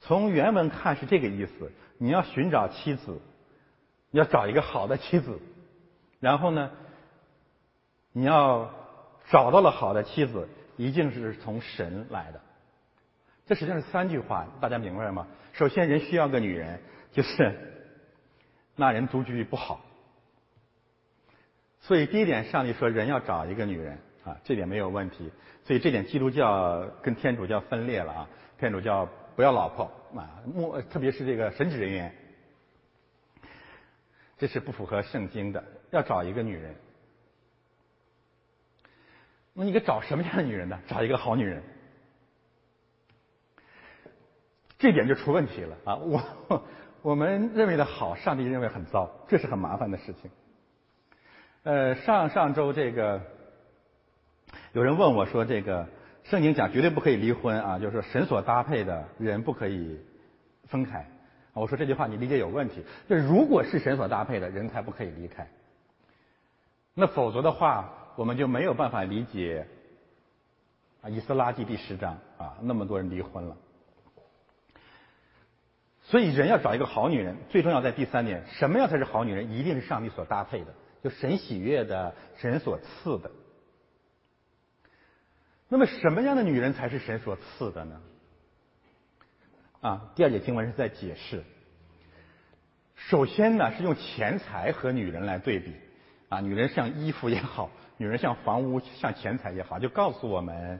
[0.00, 3.18] 从原文看是这个意思：你要寻找妻子，
[4.10, 5.38] 要找一个好的妻子，
[6.20, 6.70] 然后呢，
[8.12, 8.74] 你要
[9.30, 10.46] 找到了好的妻子，
[10.76, 12.38] 一定是从神来的。
[13.46, 15.26] 这实际上是三句话，大家明白吗？
[15.54, 16.78] 首先，人需要个女人，
[17.10, 17.70] 就是。
[18.74, 19.84] 那人独居不好，
[21.80, 25.30] 所以第一点，上帝说人要找一个女人啊，这点没有问题。
[25.64, 29.06] 所以这点基督教跟天主教分裂了啊，天主教
[29.36, 29.84] 不要老婆
[30.16, 32.14] 啊，莫特别是这个神职人员，
[34.38, 36.74] 这是不符合圣经的，要找一个女人。
[39.52, 40.80] 那你该找什么样的女人呢？
[40.88, 41.62] 找一个好女人，
[44.78, 45.96] 这点就出问题了啊！
[45.96, 46.64] 我。
[47.02, 50.30] 我们认为的好，上帝认为很糟，这是很麻烦的事情。
[51.64, 53.20] 呃，上上周这个
[54.72, 55.88] 有人问我说：“这个
[56.22, 59.98] 圣经讲绝对不可以离婚啊，就是说神所搭配的人不可以
[60.68, 61.04] 分开。”
[61.54, 62.84] 我说这句话你理解有问题。
[63.08, 65.48] 就如果是神所搭配的人才不可以离开，
[66.94, 69.66] 那否则的话，我们就没有办法理解
[71.02, 73.56] 啊《以斯拉记》第十章啊，那么多人离婚了。
[76.12, 79.50] 所以，人要找一个好女人，最重要在第三点：什么样才是好女人？
[79.50, 80.66] 一定是上帝所搭配的，
[81.02, 83.30] 就神喜悦的，神所赐的。
[85.70, 88.00] 那么，什么样的女人才是神所赐的呢？
[89.80, 91.42] 啊，第二节经文是在解释。
[92.94, 95.72] 首先呢，是用钱财和女人来对比，
[96.28, 100.78] 啊，女人像衣服也好，女人像房屋、像钱财也好，就告诉我们。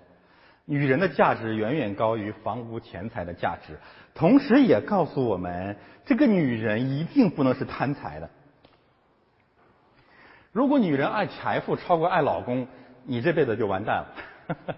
[0.64, 3.78] 女人的价值远远高于房屋钱财的价值，
[4.14, 8.30] 同时也告诉我们，这个女人一定不能是贪财的。
[10.52, 12.66] 如果女人爱财富超过爱老公，
[13.04, 14.14] 你这辈子就完蛋了。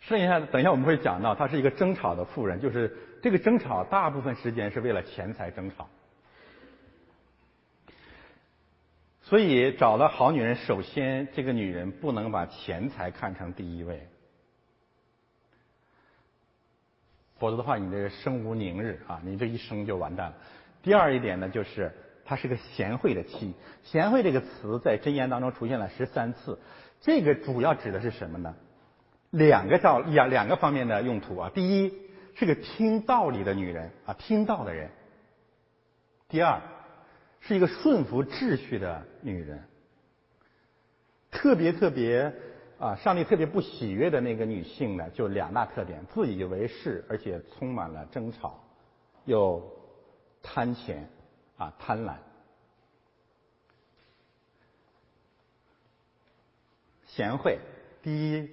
[0.00, 5.88] 剩下的等一下我们会讲到，她是一个争吵的妇人，就是这个争吵大部分时间是为了钱财争吵。
[9.22, 14.08] 所以找了好女人，首先这个女人不能把钱财看成第一位。
[17.40, 19.18] 否则的话，你这生无宁日啊！
[19.24, 20.36] 你这一生就完蛋了。
[20.82, 21.90] 第二一点呢，就是
[22.22, 23.54] 她是个贤惠的妻。
[23.82, 26.58] 贤惠这个词在箴言当中出现了十三次，
[27.00, 28.54] 这个主要指的是什么呢？
[29.30, 31.50] 两个道两两个方面的用途啊。
[31.54, 31.94] 第一
[32.34, 34.90] 是个听道理的女人啊，听道的人。
[36.28, 36.60] 第二
[37.40, 39.64] 是一个顺服秩序的女人。
[41.30, 42.30] 特别特别。
[42.80, 48.58] 啊，上帝特别不喜悦的那个女性呢，就两大特点：自以为是，而且充满了争吵，
[49.26, 49.62] 又
[50.42, 51.06] 贪钱，
[51.58, 52.14] 啊，贪婪。
[57.04, 57.58] 贤惠，
[58.02, 58.48] 第一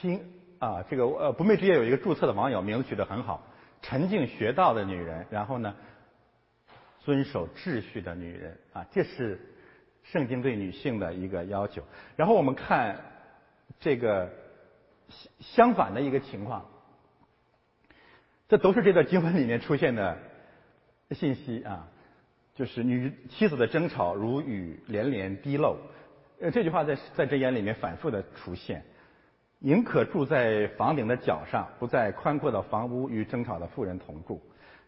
[0.00, 0.24] 听
[0.58, 3.46] 啊，这个呃，不昧之夜有一个注册的网友名字取得很好，
[3.82, 5.76] 沉静学道的女人，然后呢，
[7.00, 9.38] 遵守秩序的女人啊，这是
[10.02, 11.82] 圣经对女性的一个要求。
[12.16, 12.98] 然后我们看。
[13.80, 14.30] 这个
[15.08, 16.64] 相相反的一个情况，
[18.48, 20.18] 这都是这段经文里面出现的
[21.10, 21.88] 信息啊，
[22.54, 25.76] 就是女妻子的争吵如雨连连滴漏，
[26.40, 28.84] 呃，这句话在在箴言里面反复的出现。
[29.58, 34.38] 宁可住在房顶的角上，不在宽阔的房屋与争吵的妇人同住；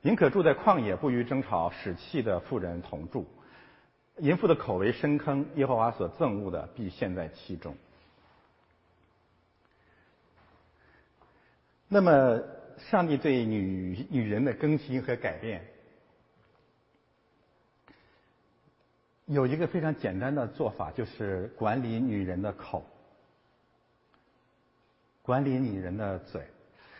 [0.02, 3.26] 宁可住在旷野，不与争吵使气的妇人同住。
[4.18, 7.74] 淫妇的口为深坑，耶和华所憎恶的必陷在其中。
[11.88, 12.42] 那么，
[12.90, 15.64] 上帝对女女人的更新和改变，
[19.24, 22.84] 有一个非常简单的做法，就是管理女人的口，
[25.22, 26.42] 管理女人的嘴。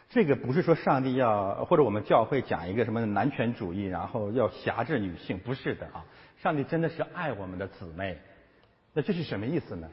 [0.08, 6.02] 这个不是说上帝要或者我们教会讲一个什么男权主义，然后要辖制女性，不是的啊。
[6.42, 8.18] 上帝真的是爱我们的姊妹，
[8.94, 9.90] 那这是什么意思呢？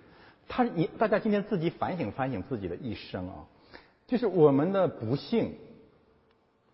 [0.48, 3.46] 他你大家今天自己反省反省自己的一生啊，
[4.08, 5.58] 就是我们的不幸，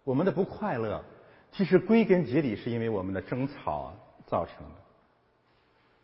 [0.04, 1.04] 我们的不快乐，
[1.52, 3.94] 其实归根结底是因为我们的争吵
[4.28, 4.76] 造成的。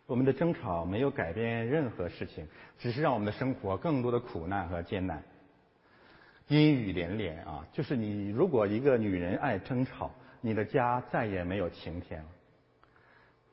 [0.06, 2.48] 我们的争吵没有改变任何事情，
[2.80, 5.22] 只是让我们的生活更多的苦难和艰难，
[6.48, 7.68] 阴雨连连啊！
[7.74, 10.10] 就是你如果一个女人爱争吵，
[10.40, 12.30] 你的家再也没有晴天了。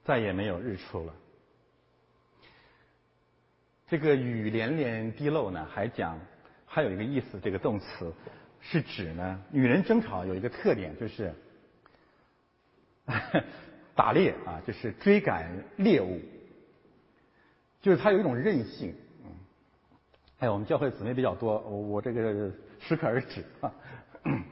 [0.04, 1.14] 再也没有日出了。
[3.88, 6.20] 这个雨连连滴漏呢，还讲
[6.74, 8.12] 还有一个意思，这个动词
[8.60, 11.32] 是指呢，女人争吵有一个特点，就是
[13.94, 16.20] 打猎啊，就是追赶猎物，
[17.80, 18.92] 就是她有一种韧性。
[19.24, 19.30] 嗯，
[20.40, 22.50] 哎，我们教会姊妹比较多，我我这个
[22.80, 23.72] 适可而止啊。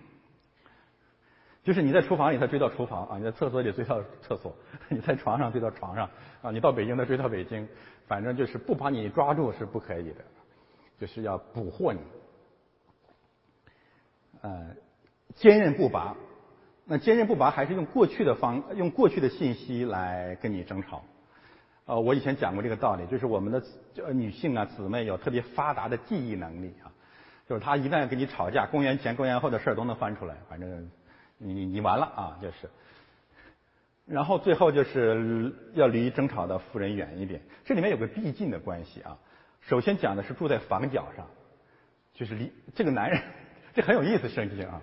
[1.65, 4.53] 就是你在厨房里，他追到厨房啊；你在厕所里追到厕所；
[4.89, 6.09] 你在床上追到床上
[6.41, 7.69] 啊；你到北京，他追到北京。
[8.07, 10.25] 反正就是不把你抓住是不可以的，
[11.03, 11.99] 就是要捕获你。
[14.41, 14.69] 呃，
[15.35, 16.15] 坚韧不拔。
[16.85, 21.03] 那坚韧不拔还是用过去的方，用过去的信息来跟你争吵。
[21.87, 26.87] 呃，我以前讲过这个道理，就是我们的女性啊姊妹有特别发达的记忆能力啊，
[27.49, 30.89] 就是她一旦跟你吵架，公元前、公元后的事儿都能翻出来，反正。
[31.45, 32.71] 你你完了啊，就是，
[34.07, 37.43] 然后最后就是要离争吵的夫人远一点。
[37.65, 39.19] 这里面有个递进的关系啊。
[39.63, 41.27] 首先讲的是住在房角上，
[42.15, 43.23] 就是离这个男人，
[43.75, 44.81] 这很有意思，圣经啊。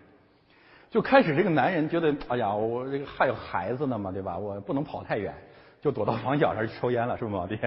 [0.90, 4.38] 就开始这个男人觉得，哎呀，我这个还有孩子呢嘛，对吧？
[4.38, 5.34] 我不能跑太远，
[5.82, 7.60] 就躲到房角上去抽烟了，是不是，老弟？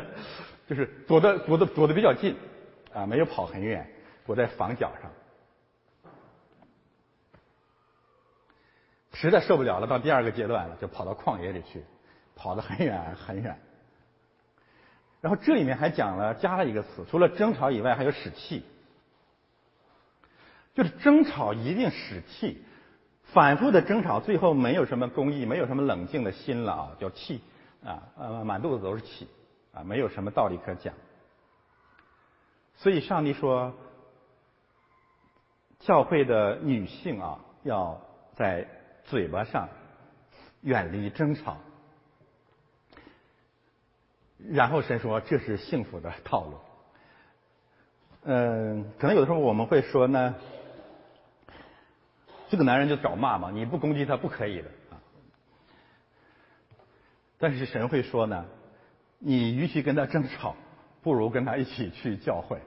[0.66, 2.34] 就是躲的躲的躲的比较近，
[2.94, 3.86] 啊，没有跑很远，
[4.24, 5.10] 躲在房角上。
[9.12, 11.84] 实在受不了了，到第二个阶段了，就跑到旷野里去，
[12.34, 13.58] 跑得很远很远。
[15.24, 18.62] 然后这里面还讲了，加了一个词，除了争吵以外，还有使气，
[20.74, 22.62] 就是争吵一定使气，
[23.22, 27.40] 反复的争吵，最后没有什么公义，没有什么冷静的心了啊，叫气
[27.82, 29.26] 啊，呃，满肚子都是气
[29.72, 30.92] 啊，没有什么道理可讲。
[32.76, 33.72] 所以上帝说，
[35.78, 37.98] 教会的女性啊，要
[38.34, 38.68] 在。
[39.06, 39.68] 嘴巴上
[40.62, 41.58] 远离争吵，
[44.50, 46.58] 然后神说这是幸福的套路。
[48.24, 50.34] 嗯，可能有的时候我们会说呢，
[52.48, 54.96] 这个男人就找骂嘛，你不攻击他不可以的啊。
[57.38, 58.46] 但是神会说呢，
[59.18, 60.56] 你与其跟他争吵，
[61.02, 62.58] 不如跟他一起去教会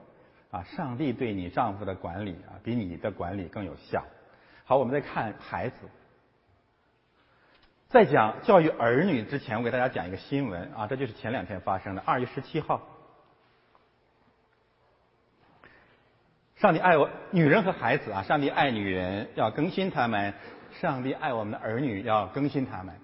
[0.50, 0.62] 啊。
[0.62, 4.04] 上帝对你丈夫的管理啊，比你的管理更有效。
[4.64, 5.76] 好，我们再看孩子。
[7.88, 12.02] 在讲教育儿女之前，我给大家讲一个新闻啊，这就是前两天发生的。
[12.04, 12.86] 二月十七号，
[16.56, 20.34] 上帝爱我女人和孩子啊，上帝爱女人要更新他们，
[20.70, 22.94] 上帝爱我们的儿女要更新他们。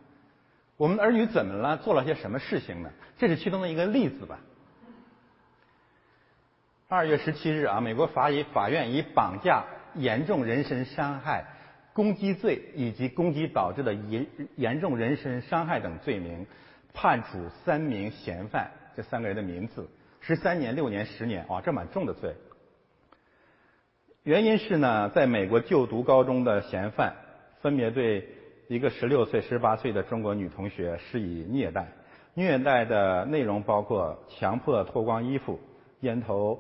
[0.77, 1.79] 我们的儿女怎么了？
[1.79, 2.91] 做了些什么事情呢？
[3.17, 4.39] 这是其中的一个例子吧。
[6.89, 9.65] 二月十七日啊，美国法以法院以绑架、
[9.95, 11.47] 严重人身伤害。
[11.95, 14.27] 攻击罪以及攻击导致的严
[14.57, 16.45] 严重人身伤害等罪名，
[16.93, 19.89] 判处三名嫌犯这三个人的名字，
[20.21, 22.35] 十三年、六年、十年，哇，这蛮重的罪。
[24.25, 27.15] 原因是呢，在美国就读高中的嫌犯，
[27.61, 28.29] 分别对
[28.67, 31.87] 一个十六岁、十八岁的中国女同学施以虐待，
[32.35, 35.61] 虐待的内容包括强迫脱光衣服、
[36.01, 36.59] 烟头，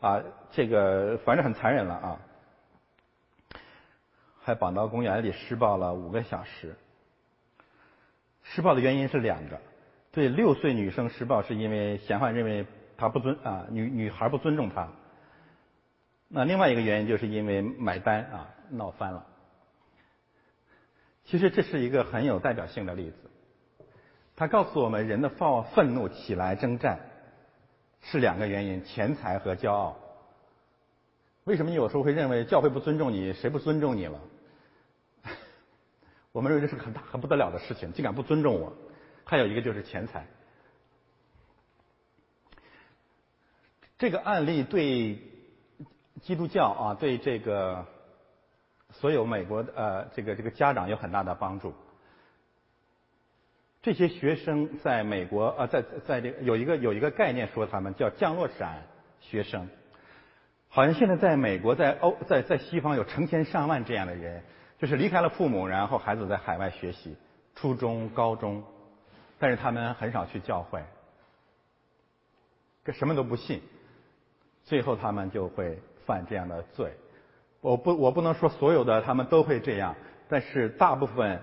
[0.00, 0.20] 啊，
[0.50, 2.20] 这个反正很残忍了啊。
[4.42, 6.76] 还绑到公园里施暴了五个小时。
[8.42, 9.60] 施暴的原因是两个：
[10.10, 12.66] 对六岁女生施暴是因为嫌犯认为
[12.96, 14.88] 她不尊啊女女孩不尊重他。
[16.28, 19.26] 那另外一个原因就是因为买单啊闹翻了。
[21.24, 23.16] 其实这是一个很有代表性的例子，
[24.34, 26.98] 他告诉我们人的愤愤怒起来征战
[28.00, 29.96] 是两个原因：钱财和骄傲。
[31.44, 33.32] 为什么你有时候会认为教会不尊重你？
[33.32, 34.20] 谁不尊重你了？
[36.32, 38.72] 我们认为这是个很大很不得了的事情，竟敢不尊重我，
[39.24, 40.26] 还有一个就是钱财。
[43.98, 45.18] 这个案例对
[46.22, 47.86] 基督教啊，对这个
[48.90, 51.74] 所有美国的呃这个这个家长有很大的帮助。
[53.82, 58.82] 这些学生在美国啊，在在这个有一个有一个概念说他们叫降落伞
[59.20, 59.68] 学生，
[60.68, 64.42] 好像现在在美国，在欧，在在西方有成千上万这样的人。
[64.82, 67.16] 就是离开了父母，然后孩子在海外学习，
[67.54, 68.64] 初中、高中，
[69.38, 70.82] 但是他们很少去教会，
[72.84, 73.62] 这什么都不信，
[74.64, 76.92] 最后他们就会犯这样的罪。
[77.60, 79.94] 我不我不能说所有的他们都会这样，
[80.28, 81.40] 但是大部分。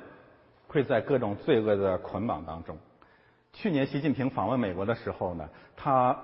[0.72, 2.78] 会在各种罪恶的捆绑当中。
[3.54, 6.16] 去年习近平访问美国的时候呢，他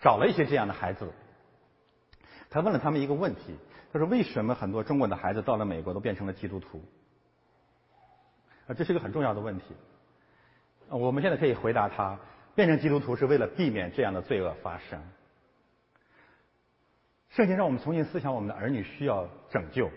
[0.00, 1.12] 找了一些这样的孩子，
[2.48, 3.58] 他问了他们一个问题，
[3.92, 6.82] 他说：“为什么很多中国的孩子到了美国都变成了基督徒？”
[8.66, 9.74] 啊，这是一个很重要的问题。
[10.88, 12.18] 我们现在可以回答他：
[12.54, 15.00] 变成基督徒是为了避免这样的罪恶发生。
[17.30, 19.90] 圣经让我们重新思想，我们的儿女需要拯救。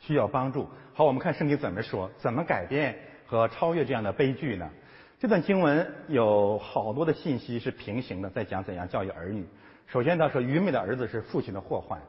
[0.00, 0.68] 需要帮助。
[0.94, 4.70] 好，我们看圣经怎么说，怎么改变和超越这样的悲剧呢？
[5.18, 9.44] 这段经文有好多的信息是平行的，在讲怎样教育儿女。
[9.88, 12.00] 首先，他说愚昧的儿子是父亲的祸患。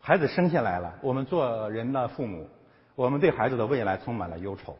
[0.00, 2.48] 孩子生下来了，我们做人的父母，
[2.94, 4.78] 我们对孩子的未来充满了忧愁。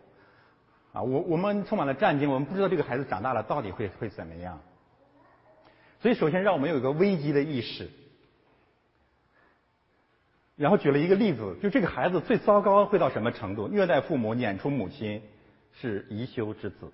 [0.92, 4.58] 啊，我我们充满了战惊，我们不知道这个孩子长大了到底会会怎么样。
[6.00, 7.90] 所以，首先让我们有一个危机的意识。
[10.56, 13.68] 然后举了一个例子，就这个孩子最糟糕会到什么程度？
[13.68, 15.22] 虐待父母、撵出母亲，
[15.72, 16.92] 是宜修之子。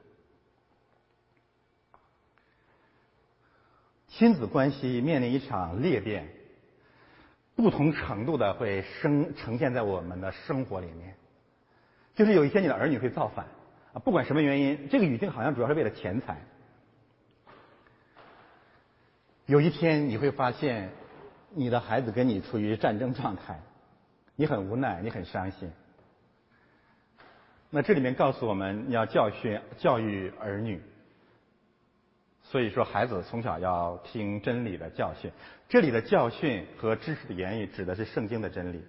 [4.08, 6.28] 亲子关系面临一场裂变，
[7.56, 11.14] 不同程度的会生呈现在我们的生活里面。
[12.14, 13.46] 就是有一天你的儿女会造反
[13.92, 16.38] 啊，不管什么原因，这个语境好像主要是为了钱财。
[19.46, 20.90] 有一天你会发现。
[21.56, 23.60] 你的孩子跟你处于战争状态，
[24.34, 25.70] 你很无奈，你很伤心。
[27.70, 30.82] 那这里面告诉我们，你要教训、教育儿女。
[32.42, 35.30] 所以说，孩子从小要听真理的教训。
[35.74, 38.84] 这里的教训和知识的言语，指的是圣经的真理。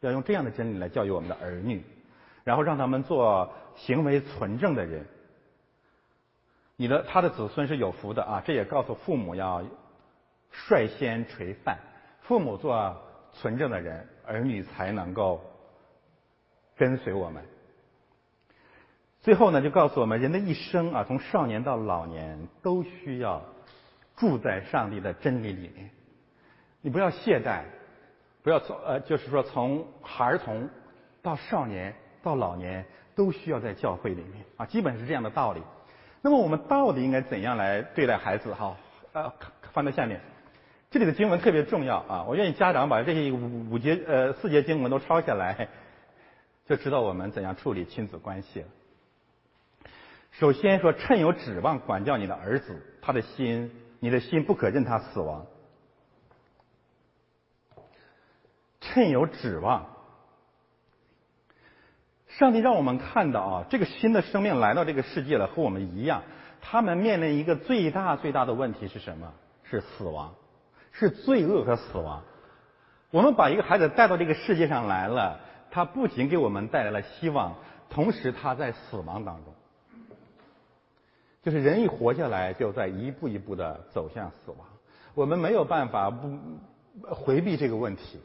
[0.00, 1.84] 要用这样的真理来教育我们的儿女，
[2.42, 5.04] 然后让他们做行为纯正的人。
[6.76, 8.42] 你的他的子孙是有福的啊！
[8.46, 9.62] 这也告诉父母要。
[10.50, 11.76] 率先垂范，
[12.22, 12.96] 父母做
[13.34, 15.42] 纯正的人，儿女才能够
[16.78, 17.44] 跟随我们。
[19.20, 23.44] 最后呢，就告诉我们，人的一生啊，从少年到老年，都需要
[24.16, 25.90] 住在上帝的真理里面。
[26.86, 27.62] 你不要懈怠，
[28.44, 30.70] 不要从呃，就是说从孩童
[31.20, 35.60] 到少年到老年，都需要在教会里面啊，基本是这样的道理。
[36.22, 38.54] 那么我们到底应该怎样来对待孩子？
[38.54, 38.76] 哈，
[39.14, 39.32] 呃，
[39.72, 40.20] 翻到下面。
[40.88, 42.24] 这里的经文特别重要啊！
[42.28, 45.66] 我愿意家长把这些五五节呃四节经文都抄下来，
[46.66, 48.66] 就知道我们怎样处理亲子关系了。
[50.30, 55.44] 首先说，趁有指望管教你的儿子，他的心，你的心不可任他死亡。
[58.96, 59.84] 趁有指望，
[62.28, 66.22] 上帝让我们看到啊，这个新的生命来到这个世界了，和我们一样，
[66.62, 69.30] 他们面临一个最大最大的问题是什么？
[69.64, 70.32] 是死亡。
[70.92, 72.22] 是罪恶和死亡。
[73.10, 75.40] 我们把一个孩子带到这个世界上来了，
[75.70, 77.54] 他不仅给我们带来了希望，
[77.90, 79.52] 同时他在死亡当中，
[81.42, 84.66] 就是人一活下来，就在一步一步的走向死亡。
[85.12, 86.38] 我们没有办法不
[87.02, 88.18] 回避这个问题。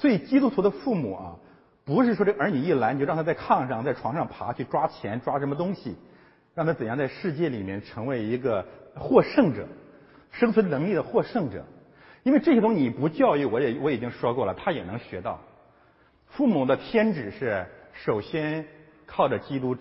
[0.00, 1.36] 所以基督徒的父母啊，
[1.84, 5.94] 不是说这儿女一来你就让他在炕上、在床上爬去抓钱、抓什么东西，
[6.54, 9.68] 让他怎样在世界里面成为一个获胜者。
[10.30, 11.64] 生存能力的获胜者，
[12.22, 15.38] 因为这些东西你不教育，我也我已经说过了，他也能学到。
[16.28, 18.64] 父母的天职是首先
[19.06, 19.76] 靠着基督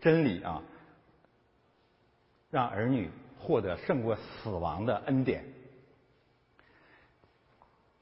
[0.00, 0.60] 真理啊，
[2.50, 3.08] 让儿女
[3.38, 5.44] 获得胜过死亡的恩典。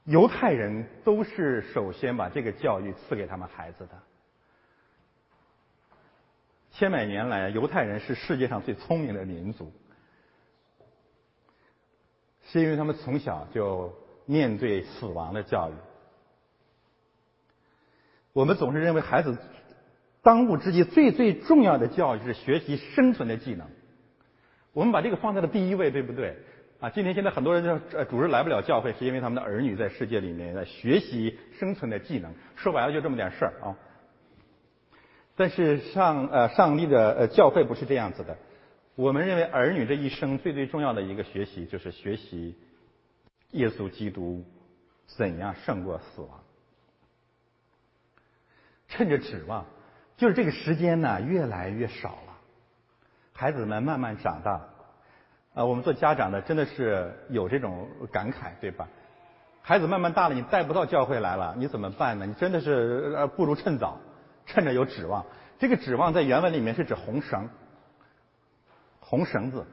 [0.04, 3.98] 犹太人都是首先把这个教育赐给他们孩子的。
[6.72, 9.72] 千百年来，犹太人是世界上最聪明的民族。
[12.46, 13.94] 是因为他们从小就
[14.26, 15.74] 面对死亡的教育。
[18.32, 19.36] 我们总是认为孩子
[20.22, 23.68] 当务之急、最最重要的教育是学习生存的技能。
[24.72, 26.38] 我们把这个放在了第一位，对不对？
[26.80, 32.34] 啊，今天现在很多人就呃主日来不了教会，是因为他们的儿女在世界里面在学习生存的技能。
[32.56, 33.76] 说白了就这么点事儿啊。
[35.36, 38.38] 但是上呃上帝的呃教会不是这样子的。
[38.94, 42.56] 我们认为儿女这一生最最重要的一个学习，就是学习
[43.50, 44.42] 耶稣基督
[45.06, 46.40] 怎样胜过死亡。
[48.88, 49.66] 趁着指望，
[50.16, 52.38] 就是这个时间呢越来越少了，
[53.34, 54.69] 孩子们慢慢长大，
[55.54, 58.88] 啊，我们做家长的真的是有这种感慨，对吧？
[59.62, 62.24] 孩子慢慢大了，你带不到教会来了，你怎么办呢？
[62.24, 63.98] 你真的是呃，不如趁早，
[64.46, 65.24] 趁着有指望。
[65.58, 67.48] 这个指望在原文里面是指红绳。
[69.00, 69.66] 红绳子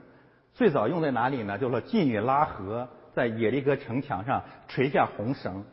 [0.54, 1.58] 最早用在哪里呢？
[1.58, 5.64] 就说妓女拉合在耶利哥城墙上垂下红绳，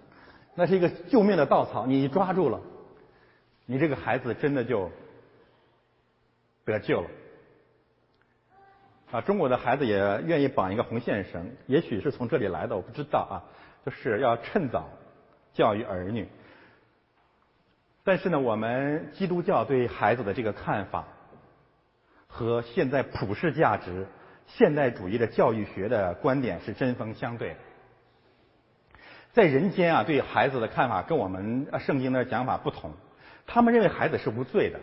[0.54, 2.60] 那是一个救命的稻草，你抓住了，
[3.64, 4.90] 你这个孩子真的就
[6.64, 7.08] 得救了。
[9.14, 13.34] 啊，中国的孩子也愿意绑一个红线绳，也许是从这里来的，我不知道啊。
[13.86, 14.88] 就是要趁早
[15.52, 16.26] 教育儿女。
[18.02, 21.04] 但是呢，我们基督教对孩子的这个看法。
[22.26, 24.08] 和现在普世价值、
[24.48, 27.54] 现代主义的教育学的观点是针锋相对。
[29.32, 32.90] 在人间啊，对孩子的看法跟我们圣经的讲法不同。
[33.46, 34.80] 他们认为孩子是无罪的，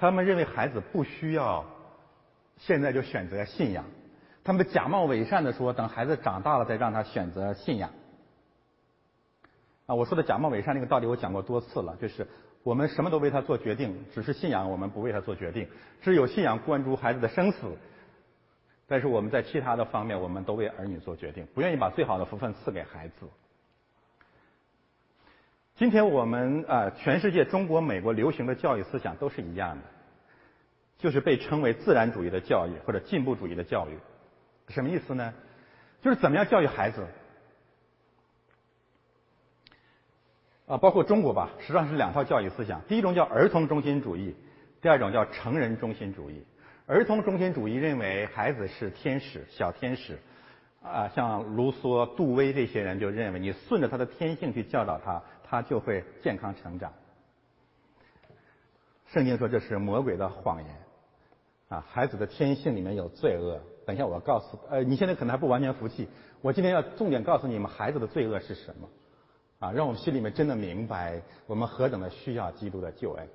[0.00, 1.64] 他们认为孩子不需要
[2.56, 3.84] 现在就选择信仰。
[4.42, 7.90] 他们假冒伪善的说，等孩子长大了再让他选择信仰。
[9.84, 12.26] 啊，我说的假冒伪善那个道理我讲过多次了，就是。
[12.62, 15.66] 我们什么都为他做决定，只是信仰我们不为他做决定。
[16.02, 17.74] 只有信仰关注孩子的生死，
[18.86, 23.26] 但是我们在其他的方面，我们都为儿女做决定，不愿意把最好的福分赐给孩子。
[25.80, 29.82] 今天我们啊，全世界中国、美国流行的教育思想都是一样的，
[30.98, 33.96] 就是被称为自然主义的教育或者进步主义的教育。
[34.68, 35.32] 什么意思呢？
[36.02, 37.06] 就是怎么样教育孩子。
[40.66, 42.82] 啊，包括中国吧，实际上是两套教育思想。
[42.82, 44.36] 第一种叫儿童中心主义，
[44.82, 46.44] 第二种叫成人中心主义。
[46.84, 50.18] 儿童中心主义认为孩子是天使，小天使。
[50.82, 56.92] 啊，像卢梭、杜威这些人就认为，你顺着他的天性去教导他，他就会健康成长。
[59.08, 60.76] 圣经说这是魔鬼的谎言。
[61.68, 63.60] 啊，孩子的天性里面有罪恶。
[63.84, 66.08] 等一下，我告诉呃，你现在可能还不完全服气。
[66.40, 68.88] 我今天要重点告诉你们，孩子的罪恶是什么。
[69.58, 73.28] 啊，让我们心里面真的明白，我们何等的需要基督的救恩。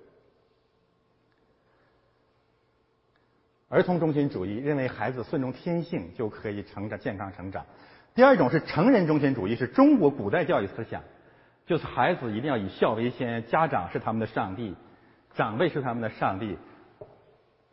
[3.68, 7.66] 儿童中心主义认为孩子顺从天性就可以成长健康成长。
[8.14, 11.04] 第二种是成人中心主义，是中国古代教育思想，
[11.66, 14.76] 就是孩子一定要以孝为先，家长是他们的上帝，
[15.34, 16.58] 长辈是他们的上帝。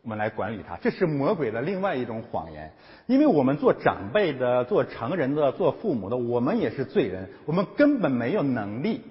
[0.01, 2.73] 我们来管理他，这是魔鬼的另外一种谎言。
[3.05, 9.01] 因为我们做长辈的、做成人的、做父母的，我们也是罪人，我们根本没有能力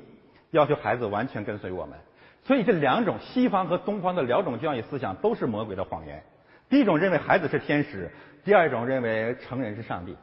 [0.51, 1.97] 要求孩子完全跟随我们。
[2.45, 6.23] 所以这两种西方和东方的两种教育思想都是魔鬼的谎言。
[6.69, 8.11] 第一种认为孩子是天使，
[8.45, 10.15] 第二种认为成人是上帝。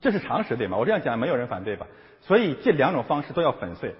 [0.00, 0.76] 这是常识对吗？
[0.78, 1.86] 我这样讲没有人反对吧？
[2.22, 3.94] 所以这两种方式都要粉碎。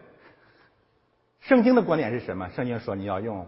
[1.41, 2.49] 圣经的观点是什么？
[2.51, 3.47] 圣经说你要用。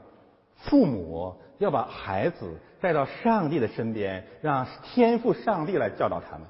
[0.57, 6.47] 父母要把孩子带到上帝的身边，让天赋上帝来教导他们。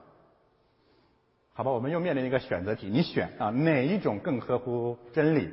[1.55, 5.51] 好吧，我们又面临一个选择题，你选啊，哪一种更合乎真理？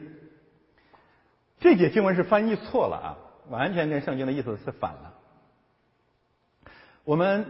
[1.59, 3.17] 这节经文是翻译错了啊，
[3.49, 5.13] 完全跟圣经的意思是反了。
[7.03, 7.45] 我们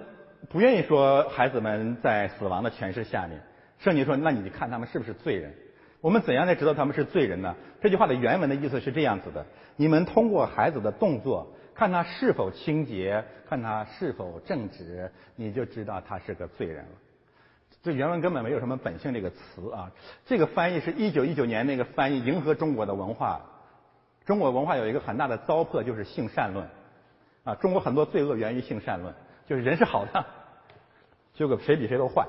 [0.49, 3.41] 不愿意说孩子们在死亡的权势下面，
[3.79, 5.53] 圣经说，那你看他们是不是罪人？
[6.01, 7.55] 我们怎样才知道他们是罪人呢？
[7.79, 16.91] 这句话的原文的意思是这样子的：你们通过孩子的动作，看他是否清洁，看他是否正直，你就知道他是个罪人了。
[17.83, 19.91] 这原文根本没有什么本性这个词啊。
[20.25, 23.41] 这个翻译是一九一九年那个翻译，迎合中国的文化。
[24.25, 26.67] 中国文化有一个很大的糟粕，就是性善论
[27.43, 27.55] 啊。
[27.55, 29.13] 中国很多罪恶源于性善论，
[29.47, 30.25] 就是人是好的，
[31.33, 32.27] 结果谁比谁都坏。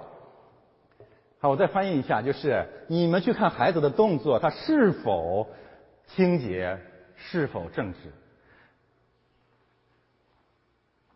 [1.40, 5.48] 好，我再翻译一下，就是你们去看孩子的动作，他是否
[6.06, 6.78] 清洁，
[7.16, 7.98] 是否正直。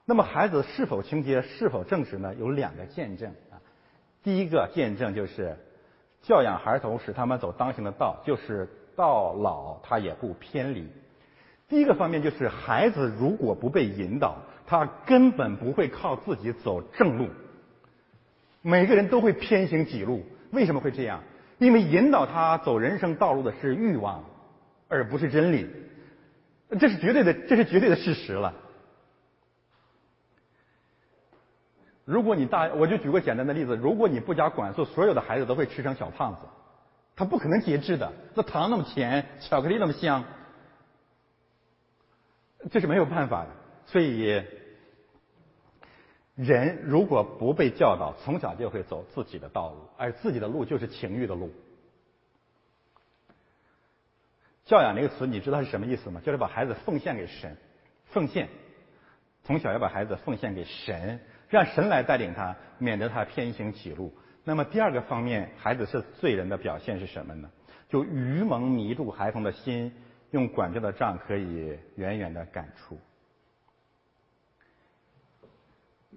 [0.05, 2.35] 那么孩子是否清洁，是否正直呢？
[2.35, 3.59] 有两个见证啊。
[4.23, 5.57] 第一个见证就是
[6.23, 10.89] 教养孩童，使他们走当行的道，就是到老他也不偏离。
[11.69, 14.37] 第一个方面就是孩子如果不被引导，
[14.67, 17.29] 他根本不会靠自己走正路。
[18.63, 21.23] 每个人都会偏行己路，为什么会这样？
[21.59, 24.25] 因为引导他走人生道路的是欲望，
[24.89, 25.67] 而不是真理。
[26.79, 28.53] 这是绝对的，这是绝对的事实了。
[32.05, 36.41] 如果你大，我就举个简单的例子：如果你不加管束，所有的孩子都会吃成小胖子，
[37.15, 38.13] 他不可能节制的。
[38.35, 40.25] 那糖那么甜，巧克力那么香，
[42.71, 43.49] 这是没有办法的。
[43.87, 44.43] 所以，
[46.35, 51.51] 人如果不被教导，从小就会走自己的道路，而自己的路就是情欲的路。
[54.65, 56.21] 教养这个词，你知道是什么意思吗？
[56.25, 57.57] 就是把孩子奉献给神，
[58.07, 58.49] 奉献，
[59.45, 64.13] 从小要把孩子奉献给神，让神来带领他，免得他偏行歧路。
[64.43, 67.49] 那么第二个方面，孩子是罪人的表现是什么呢？
[67.89, 69.93] 就愚蒙迷住孩童的心，
[70.33, 72.99] 用管教的杖可以远远的赶出。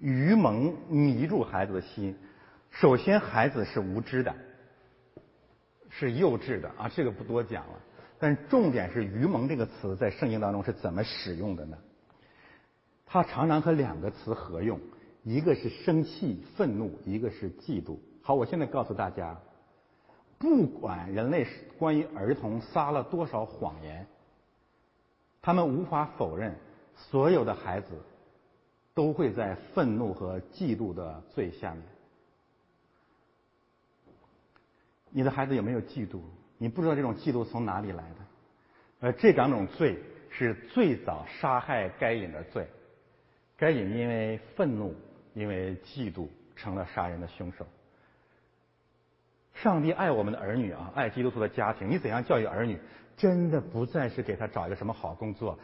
[0.00, 2.16] 愚蒙迷住孩子的心，
[2.70, 4.34] 首先孩子是无知的，
[5.90, 7.74] 是幼稚的啊，这个不多讲了。
[8.18, 11.78] 但重点是“愚蒙”这个词在圣经当中是怎么使用的呢？
[13.06, 14.78] 它常常和两个词合用，
[15.22, 17.98] 一个是生气、愤怒，一个是嫉妒。
[18.22, 19.38] 好，我现在告诉大家，
[20.38, 21.46] 不管人类
[21.78, 24.06] 关于儿童撒了多少谎言，
[25.42, 26.54] 他们无法否认，
[26.94, 27.88] 所有的孩子
[28.94, 31.82] 都会在愤怒和嫉妒的罪下面。
[35.10, 36.20] 你的孩子有没有嫉妒？
[36.58, 38.16] 你不知道这种嫉妒从哪里来的，
[39.00, 39.98] 而这两种罪
[40.30, 42.66] 是最早杀害该隐的罪。
[43.56, 44.94] 该隐因为愤怒，
[45.34, 47.66] 因为嫉妒，成了杀人的凶手。
[49.54, 51.90] 上帝爱我们的儿女啊，爱基督徒的家庭。
[51.90, 52.78] 你怎样教育儿女，
[53.16, 55.58] 真的不再是给他找一个什么好工作，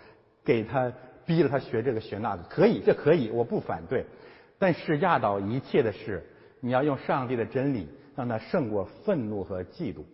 [0.45, 0.93] 给他
[1.27, 4.07] 逼着他学这个学那个，可以，这可以，我不反对。
[4.59, 6.25] 但是压倒一切的是，
[6.61, 10.05] 你要用上帝的真理，让他胜过愤怒和嫉妒。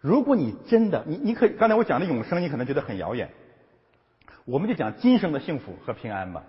[0.00, 3.28] 如果你真的，你你可以，刚才我讲的永生，你可能觉得很遥远。
[4.44, 6.44] 我们就讲今生的幸福和平安吧。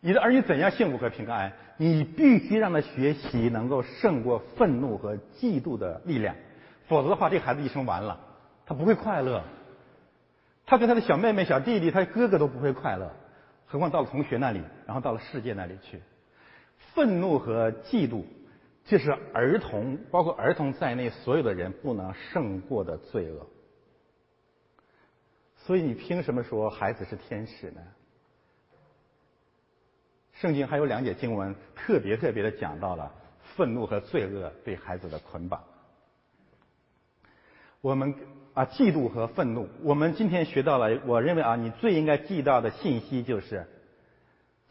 [0.00, 1.52] 你的儿女怎样幸福和平安？
[1.78, 6.36] 你必须让他学习能够胜过愤怒和嫉妒的力量，
[6.86, 8.20] 否则的话，这孩子一生完了，
[8.66, 9.42] 他不会快乐。
[10.74, 13.08] 他跟他的小妹妹、小弟弟、他哥哥都不会快乐，
[13.64, 16.02] 何况到了同学那里，然后到了世界那里去，
[16.92, 18.24] 愤怒和嫉妒。
[18.84, 23.46] 这是儿童，包括儿童在内所有的人不能胜过的罪恶。
[25.58, 27.80] 所以你凭什么说孩子是天使呢？
[30.32, 33.14] 圣经还有两节经文特别特别的讲到了
[33.54, 35.62] 愤怒和罪恶对孩子的捆绑。
[37.80, 38.12] 我们
[38.54, 41.00] 啊，嫉妒和愤怒，我们今天学到了。
[41.06, 43.66] 我认为啊，你最应该记到的信息就是，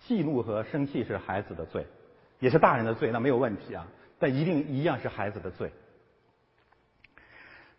[0.08, 1.86] 嫉妒和生气是孩子的罪，
[2.40, 3.86] 也是大人的罪，那没有问题啊。
[4.20, 5.70] 但一定一样是孩子的罪。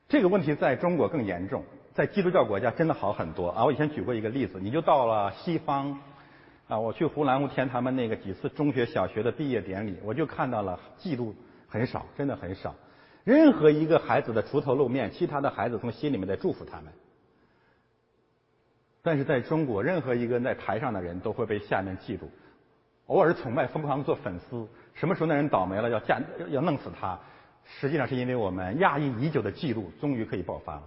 [0.06, 3.64] 这个问题在中国更严重，在基督教国家真的好很多啊！
[3.64, 5.98] 我以前举过一个例子，你就到了西方
[6.68, 11.32] 啊，我去湖南吴天他们那个几次中学、小学的毕业典礼，我就看到了嫉妒
[11.66, 12.74] 很少，真的很少。
[13.24, 16.92] 任何一个孩子的出头露面，其他的孩子从心里面在祝福他们。
[19.02, 22.28] 但是在中国，任何一个在台上的人都会被下面嫉妒，
[23.06, 24.68] 偶尔崇拜，疯狂做粉丝。
[24.94, 26.20] 什么时候那人倒霉了，要架
[26.50, 27.18] 要弄死他？
[27.64, 30.82] 实际上是因为我们压抑已久的嫉妒，终于可以爆发了。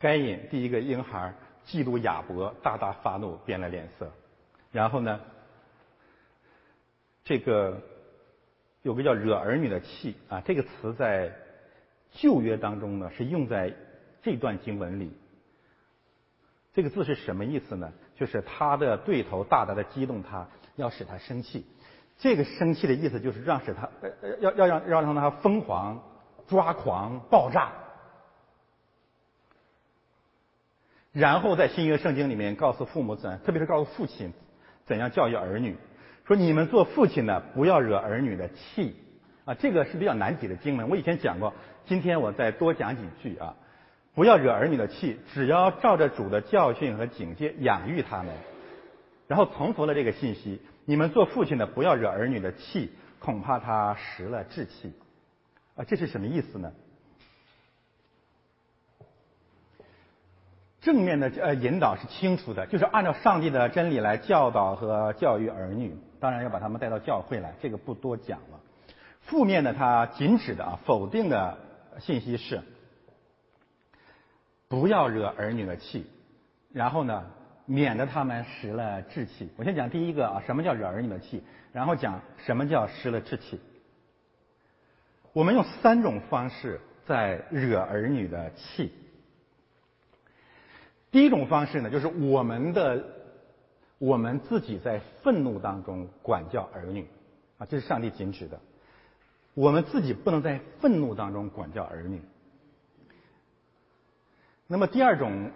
[0.00, 1.34] 该隐第一个婴孩
[1.66, 4.12] 嫉妒亚伯，大大发怒，变了脸色。
[4.70, 5.20] 然后呢，
[7.24, 7.80] 这个
[8.82, 11.32] 有个叫惹儿女的气啊，这个词在
[12.12, 13.74] 旧约当中呢是用在
[14.22, 15.12] 这段经文里。
[16.74, 17.92] 这个字是什么意思呢？
[18.14, 20.46] 就是他的对头大大的激动他，
[20.76, 21.66] 要使他生气。
[22.18, 26.02] 这个生气的意思就是让使他呃要要让要让他疯狂、
[26.46, 27.72] 抓狂、爆炸。
[31.12, 34.32] 然后在新约圣经里面告诉父母怎，特别是告诉父亲
[34.88, 35.76] 怎样教育儿女，
[36.26, 38.96] 说你们做父亲的不要惹儿女的气
[39.44, 39.54] 啊。
[39.54, 41.52] 这个是比较难解的经文，我以前讲过，
[41.84, 43.54] 今天我再多讲几句啊。
[44.14, 48.34] 不要惹儿女的气，只要照着主的教训和警戒养育他们，
[49.28, 54.92] 然后重复了这个信息：你们做父亲的不要惹儿女的气，恐怕他失了志气。
[55.76, 56.72] 啊，这是什么意思呢？
[60.80, 68.60] 正面的呃引导是清楚的，就是按照上帝的真理来教导和教育儿女，当然要把他们带到教会来，这个不多讲了。
[69.22, 71.58] 负面的，他仅指的啊否定的
[71.98, 72.62] 信息是。
[74.68, 76.06] 不要惹儿女的气，
[76.72, 77.24] 然后呢，
[77.64, 79.50] 免得他们失了志气。
[79.56, 81.42] 我先讲第一个啊，什么叫惹儿女的气？
[81.72, 83.58] 然后讲什么叫失了志气。
[85.32, 88.92] 我们用三种方式在惹儿女的气。
[91.10, 93.04] 第一种方式呢，就是我们的
[93.98, 97.06] 我们自己在愤怒当中管教儿女
[97.58, 98.60] 啊，这是上帝禁止的。
[99.54, 102.22] 我们自己不能在愤怒当中管教儿女。
[104.66, 105.50] 那么第二种，